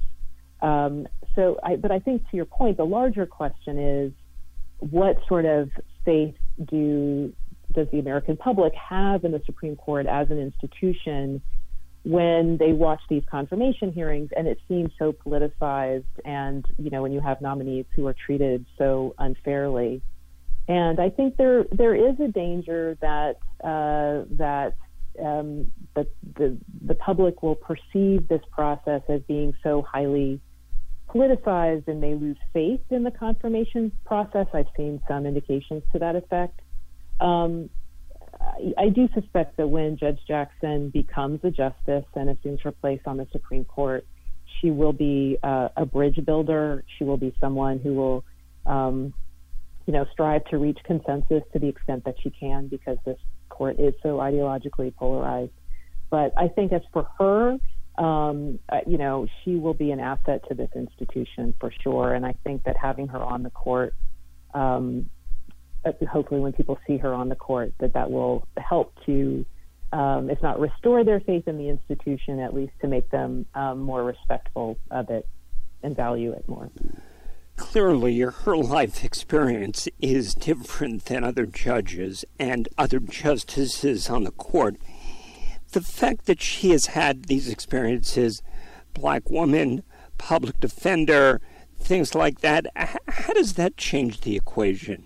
Um, 0.61 1.07
so, 1.35 1.59
I, 1.63 1.75
but 1.75 1.91
I 1.91 1.99
think 1.99 2.29
to 2.29 2.35
your 2.35 2.45
point, 2.45 2.77
the 2.77 2.85
larger 2.85 3.25
question 3.25 3.79
is, 3.79 4.11
what 4.79 5.17
sort 5.27 5.45
of 5.45 5.69
faith 6.03 6.35
do 6.69 7.33
does 7.71 7.87
the 7.91 7.99
American 7.99 8.35
public 8.35 8.73
have 8.73 9.23
in 9.23 9.31
the 9.31 9.41
Supreme 9.45 9.75
Court 9.75 10.05
as 10.07 10.29
an 10.29 10.39
institution 10.39 11.41
when 12.03 12.57
they 12.57 12.73
watch 12.73 12.99
these 13.09 13.23
confirmation 13.29 13.93
hearings 13.93 14.29
and 14.35 14.47
it 14.47 14.57
seems 14.67 14.89
so 14.97 15.13
politicized 15.13 16.03
and 16.25 16.65
you 16.79 16.89
know 16.89 17.03
when 17.03 17.11
you 17.11 17.19
have 17.19 17.39
nominees 17.41 17.85
who 17.95 18.07
are 18.07 18.15
treated 18.25 18.65
so 18.77 19.13
unfairly 19.19 20.01
and 20.71 21.01
I 21.01 21.09
think 21.09 21.35
there 21.35 21.65
there 21.71 21.95
is 21.95 22.17
a 22.21 22.29
danger 22.29 22.97
that 23.01 23.39
uh, 23.61 24.23
that 24.37 24.75
um, 25.19 25.69
the, 25.95 26.07
the 26.37 26.57
the 26.85 26.95
public 26.95 27.43
will 27.43 27.55
perceive 27.55 28.29
this 28.29 28.41
process 28.51 29.01
as 29.09 29.19
being 29.27 29.53
so 29.63 29.81
highly 29.81 30.39
politicized 31.09 31.89
and 31.89 32.01
they 32.01 32.15
lose 32.15 32.37
faith 32.53 32.79
in 32.89 33.03
the 33.03 33.11
confirmation 33.11 33.91
process. 34.05 34.47
I've 34.53 34.71
seen 34.77 35.01
some 35.09 35.25
indications 35.25 35.83
to 35.91 35.99
that 35.99 36.15
effect. 36.15 36.61
Um, 37.19 37.69
I, 38.39 38.85
I, 38.85 38.89
do 38.89 39.09
suspect 39.13 39.57
that 39.57 39.67
when 39.67 39.97
Judge 39.97 40.19
Jackson 40.25 40.89
becomes 40.89 41.41
a 41.43 41.51
justice 41.51 42.05
and 42.15 42.29
assumes 42.29 42.61
her 42.61 42.71
place 42.71 43.01
on 43.05 43.17
the 43.17 43.27
Supreme 43.33 43.65
Court, 43.65 44.07
she 44.59 44.71
will 44.71 44.93
be 44.93 45.37
uh, 45.43 45.67
a 45.75 45.85
bridge 45.85 46.19
builder. 46.25 46.85
She 46.97 47.03
will 47.03 47.17
be 47.17 47.35
someone 47.41 47.79
who 47.79 47.93
will, 47.93 48.23
um, 48.65 49.13
you 49.85 49.93
know, 49.93 50.05
strive 50.11 50.45
to 50.45 50.57
reach 50.57 50.79
consensus 50.83 51.43
to 51.53 51.59
the 51.59 51.67
extent 51.67 52.05
that 52.05 52.15
she 52.21 52.29
can 52.29 52.67
because 52.67 52.97
this 53.05 53.17
court 53.49 53.79
is 53.79 53.93
so 54.03 54.17
ideologically 54.17 54.95
polarized. 54.95 55.51
But 56.09 56.33
I 56.37 56.49
think 56.49 56.71
as 56.73 56.81
for 56.91 57.07
her, 57.17 57.57
um, 57.97 58.59
you 58.87 58.97
know, 58.97 59.27
she 59.43 59.55
will 59.55 59.73
be 59.73 59.91
an 59.91 59.99
asset 59.99 60.41
to 60.49 60.55
this 60.55 60.69
institution 60.75 61.53
for 61.59 61.71
sure. 61.83 62.13
And 62.13 62.25
I 62.25 62.33
think 62.43 62.63
that 62.63 62.77
having 62.77 63.07
her 63.09 63.19
on 63.19 63.43
the 63.43 63.49
court, 63.49 63.93
um, 64.53 65.09
uh, 65.85 65.91
hopefully 66.09 66.41
when 66.41 66.53
people 66.53 66.77
see 66.87 66.97
her 66.97 67.13
on 67.13 67.29
the 67.29 67.35
court, 67.35 67.73
that 67.79 67.93
that 67.93 68.11
will 68.11 68.47
help 68.57 68.93
to, 69.05 69.45
um, 69.91 70.29
if 70.29 70.41
not 70.41 70.59
restore 70.59 71.03
their 71.03 71.19
faith 71.19 71.47
in 71.47 71.57
the 71.57 71.69
institution, 71.69 72.39
at 72.39 72.53
least 72.53 72.73
to 72.81 72.87
make 72.87 73.09
them 73.09 73.45
um, 73.55 73.79
more 73.79 74.03
respectful 74.03 74.77
of 74.89 75.09
it 75.09 75.27
and 75.83 75.95
value 75.95 76.31
it 76.31 76.47
more. 76.47 76.69
Clearly, 77.55 78.19
her 78.19 78.57
life 78.57 79.03
experience 79.03 79.87
is 79.99 80.33
different 80.33 81.05
than 81.05 81.23
other 81.23 81.45
judges 81.45 82.25
and 82.39 82.67
other 82.77 82.99
justices 82.99 84.09
on 84.09 84.23
the 84.23 84.31
court 84.31 84.77
the 85.71 85.81
fact 85.81 86.25
that 86.25 86.41
she 86.41 86.71
has 86.71 86.87
had 86.87 87.25
these 87.25 87.49
experiences, 87.49 88.41
black 88.93 89.29
woman, 89.29 89.83
public 90.17 90.59
defender, 90.59 91.41
things 91.79 92.13
like 92.13 92.41
that, 92.41 92.65
how 92.75 93.33
does 93.33 93.53
that 93.53 93.77
change 93.77 94.21
the 94.21 94.35
equation? 94.35 95.03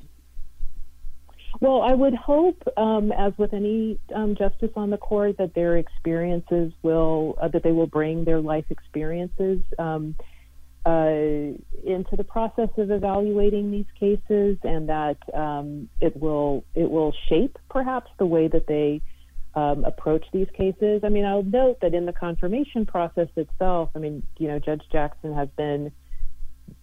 Well, 1.62 1.82
I 1.82 1.94
would 1.94 2.16
hope, 2.16 2.62
um, 2.76 3.14
as 3.14 3.32
with 3.38 3.54
any 3.54 3.98
um, 4.14 4.36
justice 4.36 4.72
on 4.76 4.90
the 4.90 4.98
court, 4.98 5.38
that 5.38 5.54
their 5.54 5.78
experiences 5.78 6.74
will, 6.82 7.38
uh, 7.42 7.48
that 7.48 7.64
they 7.64 7.72
will 7.72 7.88
bring 7.88 8.26
their 8.26 8.42
life 8.42 8.66
experiences 8.70 9.62
um, 9.80 10.16
uh, 10.86 11.58
into 11.84 12.16
the 12.16 12.24
process 12.24 12.70
of 12.78 12.92
evaluating 12.92 13.72
these 13.72 13.86
cases, 14.00 14.58
and 14.64 14.90
that 14.90 15.18
um, 15.34 15.90
it 16.00 16.16
will 16.20 16.64
it 16.76 16.90
will 16.90 17.14
shape 17.28 17.58
perhaps 17.70 18.12
the 18.20 18.26
way 18.26 18.48
that 18.48 18.68
they 18.68 19.02
um, 19.56 19.84
approach 19.86 20.26
these 20.32 20.48
cases. 20.56 21.02
I 21.04 21.10
mean, 21.10 21.26
I'll 21.26 21.44
note 21.44 21.80
that 21.82 21.94
in 21.94 22.06
the 22.06 22.14
confirmation 22.14 22.86
process 22.86 23.30
itself, 23.36 23.90
I 23.96 24.00
mean, 24.00 24.24
you 24.38 24.48
know, 24.48 24.60
Judge 24.60 24.84
Jackson 24.92 25.34
has 25.34 25.50
been 25.58 25.92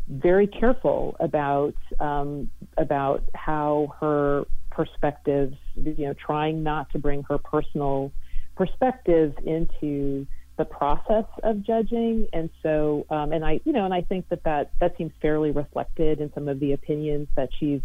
very 0.09 0.47
careful 0.47 1.17
about 1.21 1.75
um, 2.01 2.51
about 2.77 3.23
how 3.35 3.95
her 4.01 4.45
perspectives, 4.71 5.57
you 5.77 6.07
know, 6.07 6.15
trying 6.15 6.63
not 6.63 6.91
to 6.91 6.99
bring 6.99 7.23
her 7.25 7.39
personal 7.39 8.11
perspectives 8.57 9.35
into 9.45 10.27
the 10.63 10.75
process 10.77 11.25
of 11.43 11.65
judging, 11.65 12.29
and 12.33 12.49
so 12.63 13.05
um, 13.11 13.33
and 13.33 13.45
I 13.45 13.59
you 13.65 13.73
know 13.73 13.85
and 13.85 13.93
I 13.93 14.03
think 14.03 14.29
that 14.29 14.45
that 14.45 14.71
that 14.81 14.97
seems 14.97 15.13
fairly 15.21 15.51
reflected 15.51 16.21
in 16.21 16.33
some 16.35 16.49
of 16.49 16.61
the 16.61 16.73
opinions 16.73 17.27
that 17.37 17.49
she's 17.59 17.81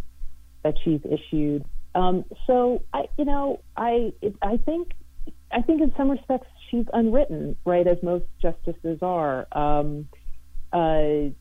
that 0.63 0.75
she's 0.83 1.01
issued. 1.03 1.65
Um, 1.95 2.23
so 2.45 2.83
I 2.93 3.05
you 3.17 3.25
know 3.25 3.61
I 3.75 4.13
I 4.43 4.57
think 4.57 4.91
I 5.51 5.61
think 5.63 5.81
in 5.81 5.91
some 5.97 6.11
respects 6.11 6.47
she's 6.69 6.85
unwritten, 6.93 7.57
right, 7.65 7.87
as 7.87 7.97
most 8.03 8.25
justices 8.39 8.99
are. 9.01 9.47
Um, 9.51 10.07
uh, 10.71 11.31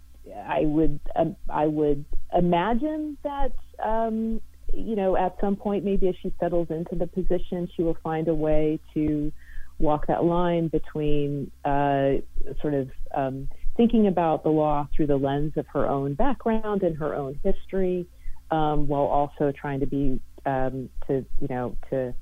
I 0.49 0.63
would 0.63 1.01
um, 1.15 1.37
I 1.51 1.67
would 1.67 2.07
imagine 2.35 3.19
that 3.25 3.53
um, 3.85 4.41
you 4.73 4.97
know 4.97 5.19
at 5.19 5.37
some 5.39 5.57
point 5.57 5.85
maybe 5.85 6.09
as 6.09 6.15
she 6.23 6.33
settles 6.41 6.69
into 6.71 6.95
the 6.95 7.07
position 7.07 7.69
she 7.77 7.83
will 7.83 7.99
find 8.03 8.27
a 8.29 8.35
way 8.35 8.81
to 8.95 9.33
walk 9.79 10.07
that 10.07 10.25
line 10.25 10.69
between 10.69 11.51
uh, 11.65 12.15
sort 12.61 12.75
of 12.75 12.91
um, 13.15 13.49
thinking 13.77 14.07
about 14.07 14.43
the 14.43 14.49
law 14.49 14.89
through 14.95 15.07
the 15.07 15.17
lens 15.17 15.53
of 15.57 15.67
her 15.69 15.87
own 15.87 16.15
background 16.15 16.83
and 16.83 16.97
her 16.97 17.15
own 17.15 17.39
history, 17.45 18.07
um, 18.51 18.89
while 18.89 19.03
also 19.03 19.53
trying 19.53 19.81
to 19.81 19.87
be 19.87 20.21
um, 20.47 20.89
to 21.07 21.25
you 21.41 21.49
know 21.49 21.77
to 21.91 22.15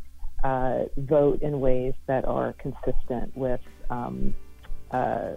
uh, 0.42 0.84
vote 0.96 1.42
in 1.42 1.60
ways 1.60 1.94
that 2.06 2.24
are 2.24 2.54
consistent 2.54 3.36
with 3.36 3.60
um, 3.90 4.34
uh, 4.90 5.32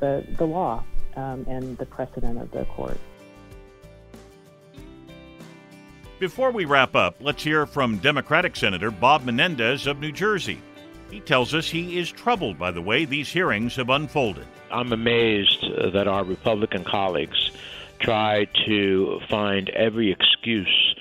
the 0.00 0.24
the 0.38 0.44
law 0.44 0.82
um, 1.16 1.44
and 1.48 1.78
the 1.78 1.86
precedent 1.86 2.40
of 2.40 2.50
the 2.50 2.64
court. 2.66 2.98
Before 6.18 6.50
we 6.50 6.66
wrap 6.66 6.94
up, 6.94 7.16
let's 7.20 7.42
hear 7.42 7.64
from 7.64 7.96
Democratic 7.96 8.54
Senator 8.54 8.90
Bob 8.90 9.24
Menendez 9.24 9.86
of 9.86 10.00
New 10.00 10.12
Jersey. 10.12 10.58
He 11.10 11.20
tells 11.20 11.54
us 11.54 11.68
he 11.68 11.98
is 11.98 12.10
troubled 12.10 12.58
by 12.58 12.70
the 12.70 12.80
way 12.80 13.04
these 13.04 13.28
hearings 13.28 13.76
have 13.76 13.88
unfolded. 13.90 14.46
I'm 14.70 14.92
amazed 14.92 15.64
that 15.92 16.06
our 16.06 16.24
Republican 16.24 16.84
colleagues 16.84 17.50
try 18.00 18.46
to 18.66 19.20
find 19.28 19.68
every 19.70 20.10
excuse 20.12 20.94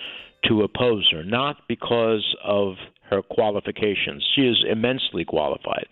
to 0.45 0.63
oppose 0.63 1.07
her, 1.11 1.23
not 1.23 1.67
because 1.67 2.35
of 2.43 2.75
her 3.09 3.21
qualifications. 3.21 4.25
She 4.35 4.41
is 4.41 4.63
immensely 4.69 5.25
qualified. 5.25 5.87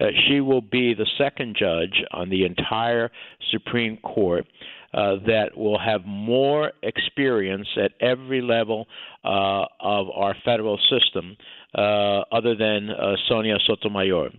Uh, 0.00 0.06
she 0.26 0.40
will 0.40 0.60
be 0.60 0.94
the 0.94 1.06
second 1.18 1.56
judge 1.58 2.02
on 2.12 2.30
the 2.30 2.44
entire 2.44 3.10
Supreme 3.50 3.96
Court 3.98 4.46
uh, 4.94 5.16
that 5.26 5.56
will 5.56 5.78
have 5.78 6.06
more 6.06 6.72
experience 6.82 7.68
at 7.76 7.92
every 8.00 8.40
level 8.40 8.86
uh, 9.24 9.64
of 9.80 10.08
our 10.14 10.34
federal 10.44 10.78
system, 10.90 11.36
uh, 11.74 12.22
other 12.32 12.54
than 12.54 12.90
uh, 12.90 13.14
Sonia 13.28 13.56
Sotomayor. 13.66 14.30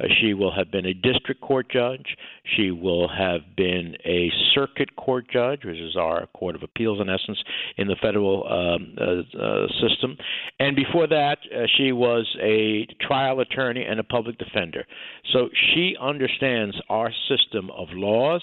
Uh, 0.00 0.06
she 0.20 0.34
will 0.34 0.52
have 0.52 0.70
been 0.70 0.86
a 0.86 0.94
district 0.94 1.40
court 1.40 1.70
judge. 1.70 2.16
She 2.56 2.70
will 2.70 3.08
have 3.08 3.40
been 3.56 3.96
a 4.04 4.30
circuit 4.54 4.94
court 4.96 5.26
judge, 5.30 5.64
which 5.64 5.76
is 5.76 5.96
our 5.96 6.26
court 6.28 6.54
of 6.54 6.62
appeals, 6.62 7.00
in 7.00 7.08
essence, 7.08 7.42
in 7.76 7.86
the 7.86 7.96
federal 8.00 8.46
um, 8.46 8.96
uh, 8.98 9.38
uh, 9.38 9.66
system. 9.80 10.16
And 10.58 10.74
before 10.74 11.06
that, 11.08 11.38
uh, 11.54 11.66
she 11.76 11.92
was 11.92 12.26
a 12.40 12.86
trial 13.06 13.40
attorney 13.40 13.84
and 13.84 14.00
a 14.00 14.04
public 14.04 14.38
defender. 14.38 14.86
So 15.32 15.48
she 15.74 15.96
understands 16.00 16.80
our 16.88 17.10
system 17.28 17.70
of 17.70 17.88
laws 17.92 18.42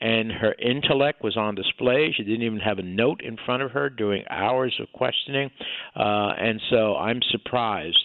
and 0.00 0.30
her 0.30 0.54
intellect 0.54 1.22
was 1.22 1.36
on 1.36 1.54
display. 1.54 2.12
She 2.16 2.22
didn't 2.22 2.42
even 2.42 2.60
have 2.60 2.78
a 2.78 2.82
note 2.82 3.20
in 3.22 3.36
front 3.44 3.62
of 3.62 3.72
her 3.72 3.90
during 3.90 4.24
hours 4.30 4.78
of 4.80 4.92
questioning, 4.92 5.50
uh, 5.96 6.32
and 6.38 6.60
so 6.70 6.96
I'm 6.96 7.20
surprised 7.30 7.98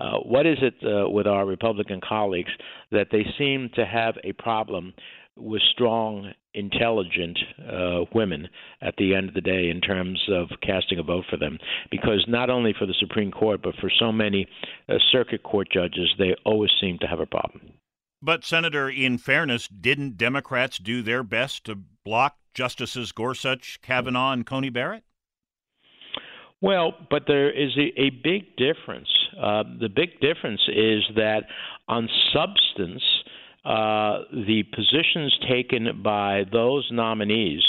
uh, 0.00 0.18
what 0.20 0.46
is 0.46 0.58
it 0.62 0.74
uh, 0.82 1.08
with 1.10 1.26
our 1.26 1.44
Republican 1.44 2.00
colleagues 2.06 2.50
that 2.90 3.08
they 3.12 3.24
seem 3.38 3.70
to 3.74 3.84
have 3.84 4.14
a 4.24 4.32
problem 4.32 4.94
with 5.36 5.62
strong, 5.72 6.32
intelligent 6.54 7.38
uh, 7.70 8.00
women 8.14 8.48
at 8.82 8.94
the 8.96 9.14
end 9.14 9.28
of 9.28 9.34
the 9.34 9.40
day 9.40 9.68
in 9.70 9.80
terms 9.80 10.20
of 10.30 10.48
casting 10.62 10.98
a 10.98 11.02
vote 11.02 11.24
for 11.30 11.36
them? 11.36 11.58
Because 11.90 12.24
not 12.28 12.48
only 12.50 12.74
for 12.78 12.86
the 12.86 12.94
Supreme 12.98 13.30
Court, 13.30 13.60
but 13.62 13.74
for 13.80 13.90
so 13.98 14.10
many 14.10 14.46
uh, 14.88 14.94
circuit 15.12 15.42
court 15.42 15.68
judges, 15.70 16.08
they 16.18 16.34
always 16.44 16.70
seem 16.80 16.98
to 17.00 17.06
have 17.06 17.20
a 17.20 17.26
problem. 17.26 17.72
But, 18.22 18.44
Senator, 18.44 18.88
in 18.88 19.18
fairness, 19.18 19.66
didn't 19.68 20.18
Democrats 20.18 20.78
do 20.78 21.02
their 21.02 21.22
best 21.22 21.64
to 21.64 21.76
block 22.04 22.36
Justices 22.52 23.12
Gorsuch, 23.12 23.80
Kavanaugh, 23.82 24.32
and 24.32 24.44
Coney 24.44 24.68
Barrett? 24.68 25.04
Well, 26.60 26.94
but 27.10 27.24
there 27.26 27.50
is 27.50 27.76
a, 27.78 27.98
a 27.98 28.10
big 28.10 28.56
difference. 28.56 29.08
Uh, 29.40 29.62
the 29.80 29.88
big 29.88 30.20
difference 30.20 30.60
is 30.68 31.02
that 31.16 31.44
on 31.88 32.08
substance, 32.32 33.02
uh, 33.64 34.24
the 34.32 34.64
positions 34.74 35.38
taken 35.48 36.02
by 36.02 36.44
those 36.52 36.86
nominees 36.92 37.62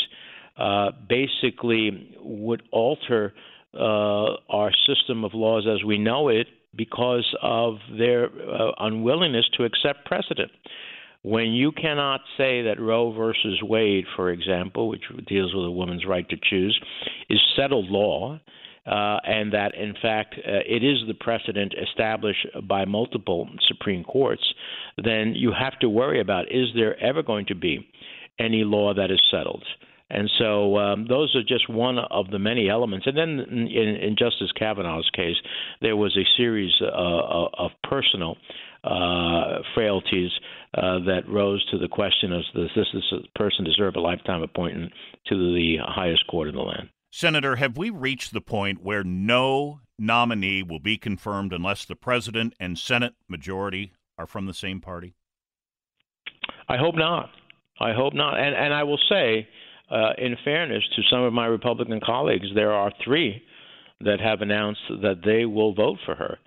uh, 0.58 0.92
basically 1.08 2.14
would 2.20 2.64
alter 2.72 3.34
uh, 3.74 4.36
our 4.50 4.72
system 4.86 5.24
of 5.24 5.34
laws 5.34 5.66
as 5.66 5.84
we 5.86 5.98
know 5.98 6.28
it 6.28 6.48
because 6.76 7.28
of 7.42 7.76
their 7.98 8.26
uh, 8.26 8.72
unwillingness 8.80 9.50
to 9.58 9.64
accept 9.64 10.06
precedent. 10.06 10.52
When 11.24 11.52
you 11.52 11.72
cannot 11.72 12.22
say 12.38 12.64
that 12.64 12.80
Roe 12.80 13.12
versus 13.12 13.60
Wade, 13.62 14.06
for 14.16 14.32
example, 14.32 14.90
which 14.90 15.04
deals 15.28 15.54
with 15.54 15.66
a 15.66 15.72
woman's 15.72 16.06
right 16.06 16.28
to 16.30 16.38
choose, 16.50 16.80
is 17.30 17.40
settled 17.56 17.90
law, 17.90 18.40
uh, 18.86 19.18
and 19.24 19.54
that 19.54 19.76
in 19.76 19.94
fact 20.02 20.36
uh, 20.38 20.62
it 20.66 20.84
is 20.84 20.98
the 21.08 21.14
precedent 21.14 21.76
established 21.80 22.48
by 22.68 22.86
multiple 22.86 23.48
Supreme 23.68 24.04
Courts, 24.04 24.54
then 25.04 25.36
you 25.36 25.52
have 25.52 25.78
to 25.80 25.90
worry 25.90 26.20
about 26.20 26.52
is 26.52 26.70
there 26.76 27.00
ever 27.00 27.22
going 27.22 27.46
to 27.48 27.56
be 27.56 27.88
any 28.40 28.64
law 28.64 28.94
that 28.94 29.12
is 29.12 29.22
settled? 29.30 29.64
And 30.14 30.30
so 30.38 30.78
um, 30.78 31.08
those 31.08 31.34
are 31.36 31.44
just 31.44 31.70
one 31.70 31.98
of 31.98 32.30
the 32.32 32.40
many 32.40 32.70
elements. 32.70 33.08
And 33.08 33.18
then 33.18 33.40
in, 33.50 33.68
in 33.68 34.16
Justice 34.18 34.52
Kavanaugh's 34.60 35.10
case, 35.16 35.38
there 35.82 35.96
was 35.96 36.16
a 36.18 36.26
series 36.38 36.74
uh, 36.82 37.48
of 37.58 37.72
personal 37.90 38.36
uh, 38.84 39.60
frailties 39.74 40.32
uh, 40.76 41.00
that 41.06 41.22
rose 41.28 41.66
to 41.72 41.78
the 41.78 41.88
question 41.88 42.34
of 42.34 42.44
does 42.54 42.70
this, 42.76 42.88
this 42.94 43.22
person 43.36 43.64
deserve 43.64 43.96
a 43.96 44.00
lifetime 44.00 44.42
appointment 44.42 44.92
to 45.28 45.36
the 45.36 45.78
highest 45.82 46.26
court 46.28 46.48
in 46.48 46.56
the 46.56 46.62
land? 46.62 46.90
Senator, 47.12 47.58
have 47.58 47.78
we 47.78 47.90
reached 47.90 48.34
the 48.34 48.42
point 48.42 48.84
where 48.84 49.04
no 49.04 49.82
nominee 50.00 50.64
will 50.64 50.80
be 50.80 50.98
confirmed 50.98 51.54
unless 51.54 51.86
the 51.86 51.96
president 51.96 52.54
and 52.60 52.78
Senate 52.78 53.14
majority 53.30 53.94
are 54.18 54.26
from 54.26 54.46
the 54.46 54.54
same 54.54 54.82
party? 54.82 55.14
I 56.68 56.78
hope 56.78 56.96
not. 56.96 57.30
I 57.80 57.94
hope 57.94 58.14
not. 58.14 58.40
And 58.40 58.56
and 58.56 58.74
I 58.74 58.84
will 58.84 59.00
say, 59.10 59.48
uh, 59.92 60.14
in 60.18 60.38
fairness 60.44 60.84
to 60.96 61.02
some 61.10 61.24
of 61.24 61.34
my 61.34 61.46
Republican 61.46 62.00
colleagues, 62.04 62.48
there 62.56 62.72
are 62.72 62.92
three 63.04 63.44
that 64.02 64.20
have 64.20 64.42
announced 64.42 64.82
that 65.02 65.22
they 65.24 65.46
will 65.46 65.74
vote 65.74 65.98
for 66.06 66.16
her. 66.16 66.38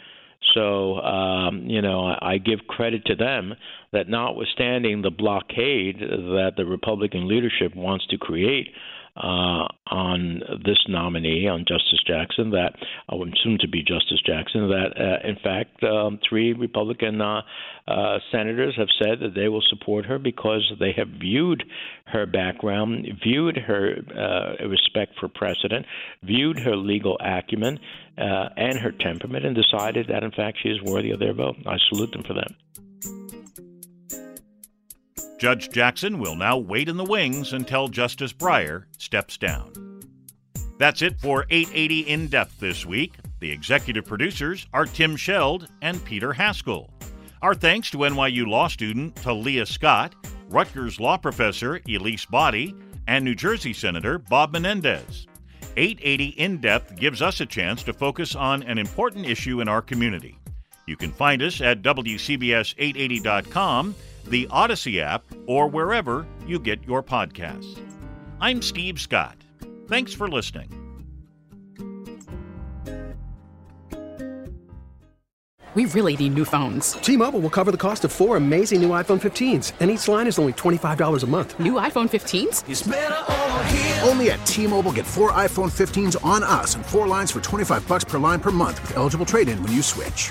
So, 0.54 0.96
um, 1.00 1.66
you 1.66 1.80
know, 1.80 2.04
I, 2.06 2.34
I 2.34 2.38
give 2.38 2.60
credit 2.68 3.04
to 3.06 3.14
them 3.14 3.54
that 3.92 4.08
notwithstanding 4.08 5.02
the 5.02 5.10
blockade 5.10 5.98
that 5.98 6.52
the 6.56 6.64
Republican 6.64 7.28
leadership 7.28 7.74
wants 7.74 8.06
to 8.08 8.18
create 8.18 8.68
uh, 9.16 9.68
on 9.86 10.40
this 10.64 10.78
nominee, 10.88 11.46
on 11.46 11.60
Justice 11.60 12.02
Jackson, 12.04 12.50
that 12.50 12.74
uh, 13.08 13.16
soon 13.44 13.58
to 13.60 13.68
be 13.68 13.82
Justice 13.82 14.20
Jackson, 14.26 14.68
that 14.68 14.90
uh, 14.98 15.28
in 15.28 15.36
fact 15.36 15.82
um, 15.84 16.18
three 16.28 16.52
Republican 16.52 17.20
uh, 17.20 17.42
uh, 17.86 18.18
senators 18.32 18.74
have 18.76 18.88
said 19.00 19.20
that 19.20 19.34
they 19.34 19.48
will 19.48 19.62
support 19.68 20.04
her 20.06 20.18
because 20.18 20.72
they 20.80 20.92
have 20.96 21.08
viewed 21.08 21.62
her 22.06 22.26
background, 22.26 23.06
viewed 23.22 23.56
her 23.56 23.96
respect 24.68 25.12
for 25.20 25.28
precedent, 25.28 25.86
viewed 26.22 26.58
her 26.58 26.76
legal 26.76 27.16
acumen 27.20 27.78
and 28.16 28.78
her 28.78 28.90
temperament, 28.90 29.44
and 29.44 29.56
decided 29.56 30.08
that 30.08 30.24
in 30.24 30.32
fact 30.32 30.58
she 30.60 30.70
is 30.70 30.82
worthy 30.82 31.12
of 31.12 31.20
their 31.20 31.34
vote. 31.34 31.56
I 31.66 31.76
salute 31.88 32.10
them 32.12 32.24
for 32.24 32.34
that. 32.34 32.50
Judge 35.44 35.68
Jackson 35.68 36.18
will 36.20 36.36
now 36.36 36.56
wait 36.56 36.88
in 36.88 36.96
the 36.96 37.04
wings 37.04 37.52
until 37.52 37.88
Justice 37.88 38.32
Breyer 38.32 38.84
steps 38.96 39.36
down. 39.36 39.74
That's 40.78 41.02
it 41.02 41.20
for 41.20 41.44
880 41.50 42.00
In 42.00 42.28
Depth 42.28 42.60
this 42.60 42.86
week. 42.86 43.16
The 43.40 43.50
executive 43.50 44.06
producers 44.06 44.66
are 44.72 44.86
Tim 44.86 45.16
Scheld 45.16 45.68
and 45.82 46.02
Peter 46.06 46.32
Haskell. 46.32 46.88
Our 47.42 47.54
thanks 47.54 47.90
to 47.90 47.98
NYU 47.98 48.46
law 48.46 48.68
student 48.68 49.16
Talia 49.16 49.66
Scott, 49.66 50.14
Rutgers 50.48 50.98
law 50.98 51.18
professor 51.18 51.78
Elise 51.86 52.24
Boddie, 52.24 52.74
and 53.06 53.22
New 53.22 53.34
Jersey 53.34 53.74
Senator 53.74 54.18
Bob 54.18 54.54
Menendez. 54.54 55.26
880 55.76 56.28
In 56.40 56.58
Depth 56.58 56.96
gives 56.96 57.20
us 57.20 57.42
a 57.42 57.46
chance 57.46 57.82
to 57.82 57.92
focus 57.92 58.34
on 58.34 58.62
an 58.62 58.78
important 58.78 59.26
issue 59.26 59.60
in 59.60 59.68
our 59.68 59.82
community. 59.82 60.38
You 60.86 60.96
can 60.96 61.12
find 61.12 61.42
us 61.42 61.60
at 61.60 61.82
WCBS880.com 61.82 63.94
the 64.24 64.46
Odyssey 64.50 65.00
app, 65.00 65.24
or 65.46 65.68
wherever 65.68 66.26
you 66.46 66.58
get 66.58 66.82
your 66.84 67.02
podcasts. 67.02 67.78
I'm 68.40 68.62
Steve 68.62 69.00
Scott. 69.00 69.36
Thanks 69.88 70.12
for 70.12 70.28
listening. 70.28 70.84
We 75.74 75.86
really 75.86 76.16
need 76.16 76.34
new 76.34 76.44
phones. 76.44 76.92
T-Mobile 76.92 77.40
will 77.40 77.50
cover 77.50 77.72
the 77.72 77.76
cost 77.76 78.04
of 78.04 78.12
four 78.12 78.36
amazing 78.36 78.80
new 78.80 78.90
iPhone 78.90 79.20
15s, 79.20 79.72
and 79.80 79.90
each 79.90 80.06
line 80.06 80.28
is 80.28 80.38
only 80.38 80.52
$25 80.52 81.24
a 81.24 81.26
month. 81.26 81.58
New 81.58 81.72
iPhone 81.72 82.08
15s? 82.08 82.62
Only 84.06 84.30
at 84.30 84.46
T-Mobile 84.46 84.92
get 84.92 85.04
four 85.04 85.32
iPhone 85.32 85.72
15s 85.72 86.24
on 86.24 86.44
us 86.44 86.76
and 86.76 86.86
four 86.86 87.08
lines 87.08 87.32
for 87.32 87.40
25 87.40 87.88
bucks 87.88 88.04
per 88.04 88.20
line 88.20 88.38
per 88.38 88.52
month 88.52 88.80
with 88.82 88.96
eligible 88.96 89.26
trade-in 89.26 89.60
when 89.64 89.72
you 89.72 89.82
switch. 89.82 90.30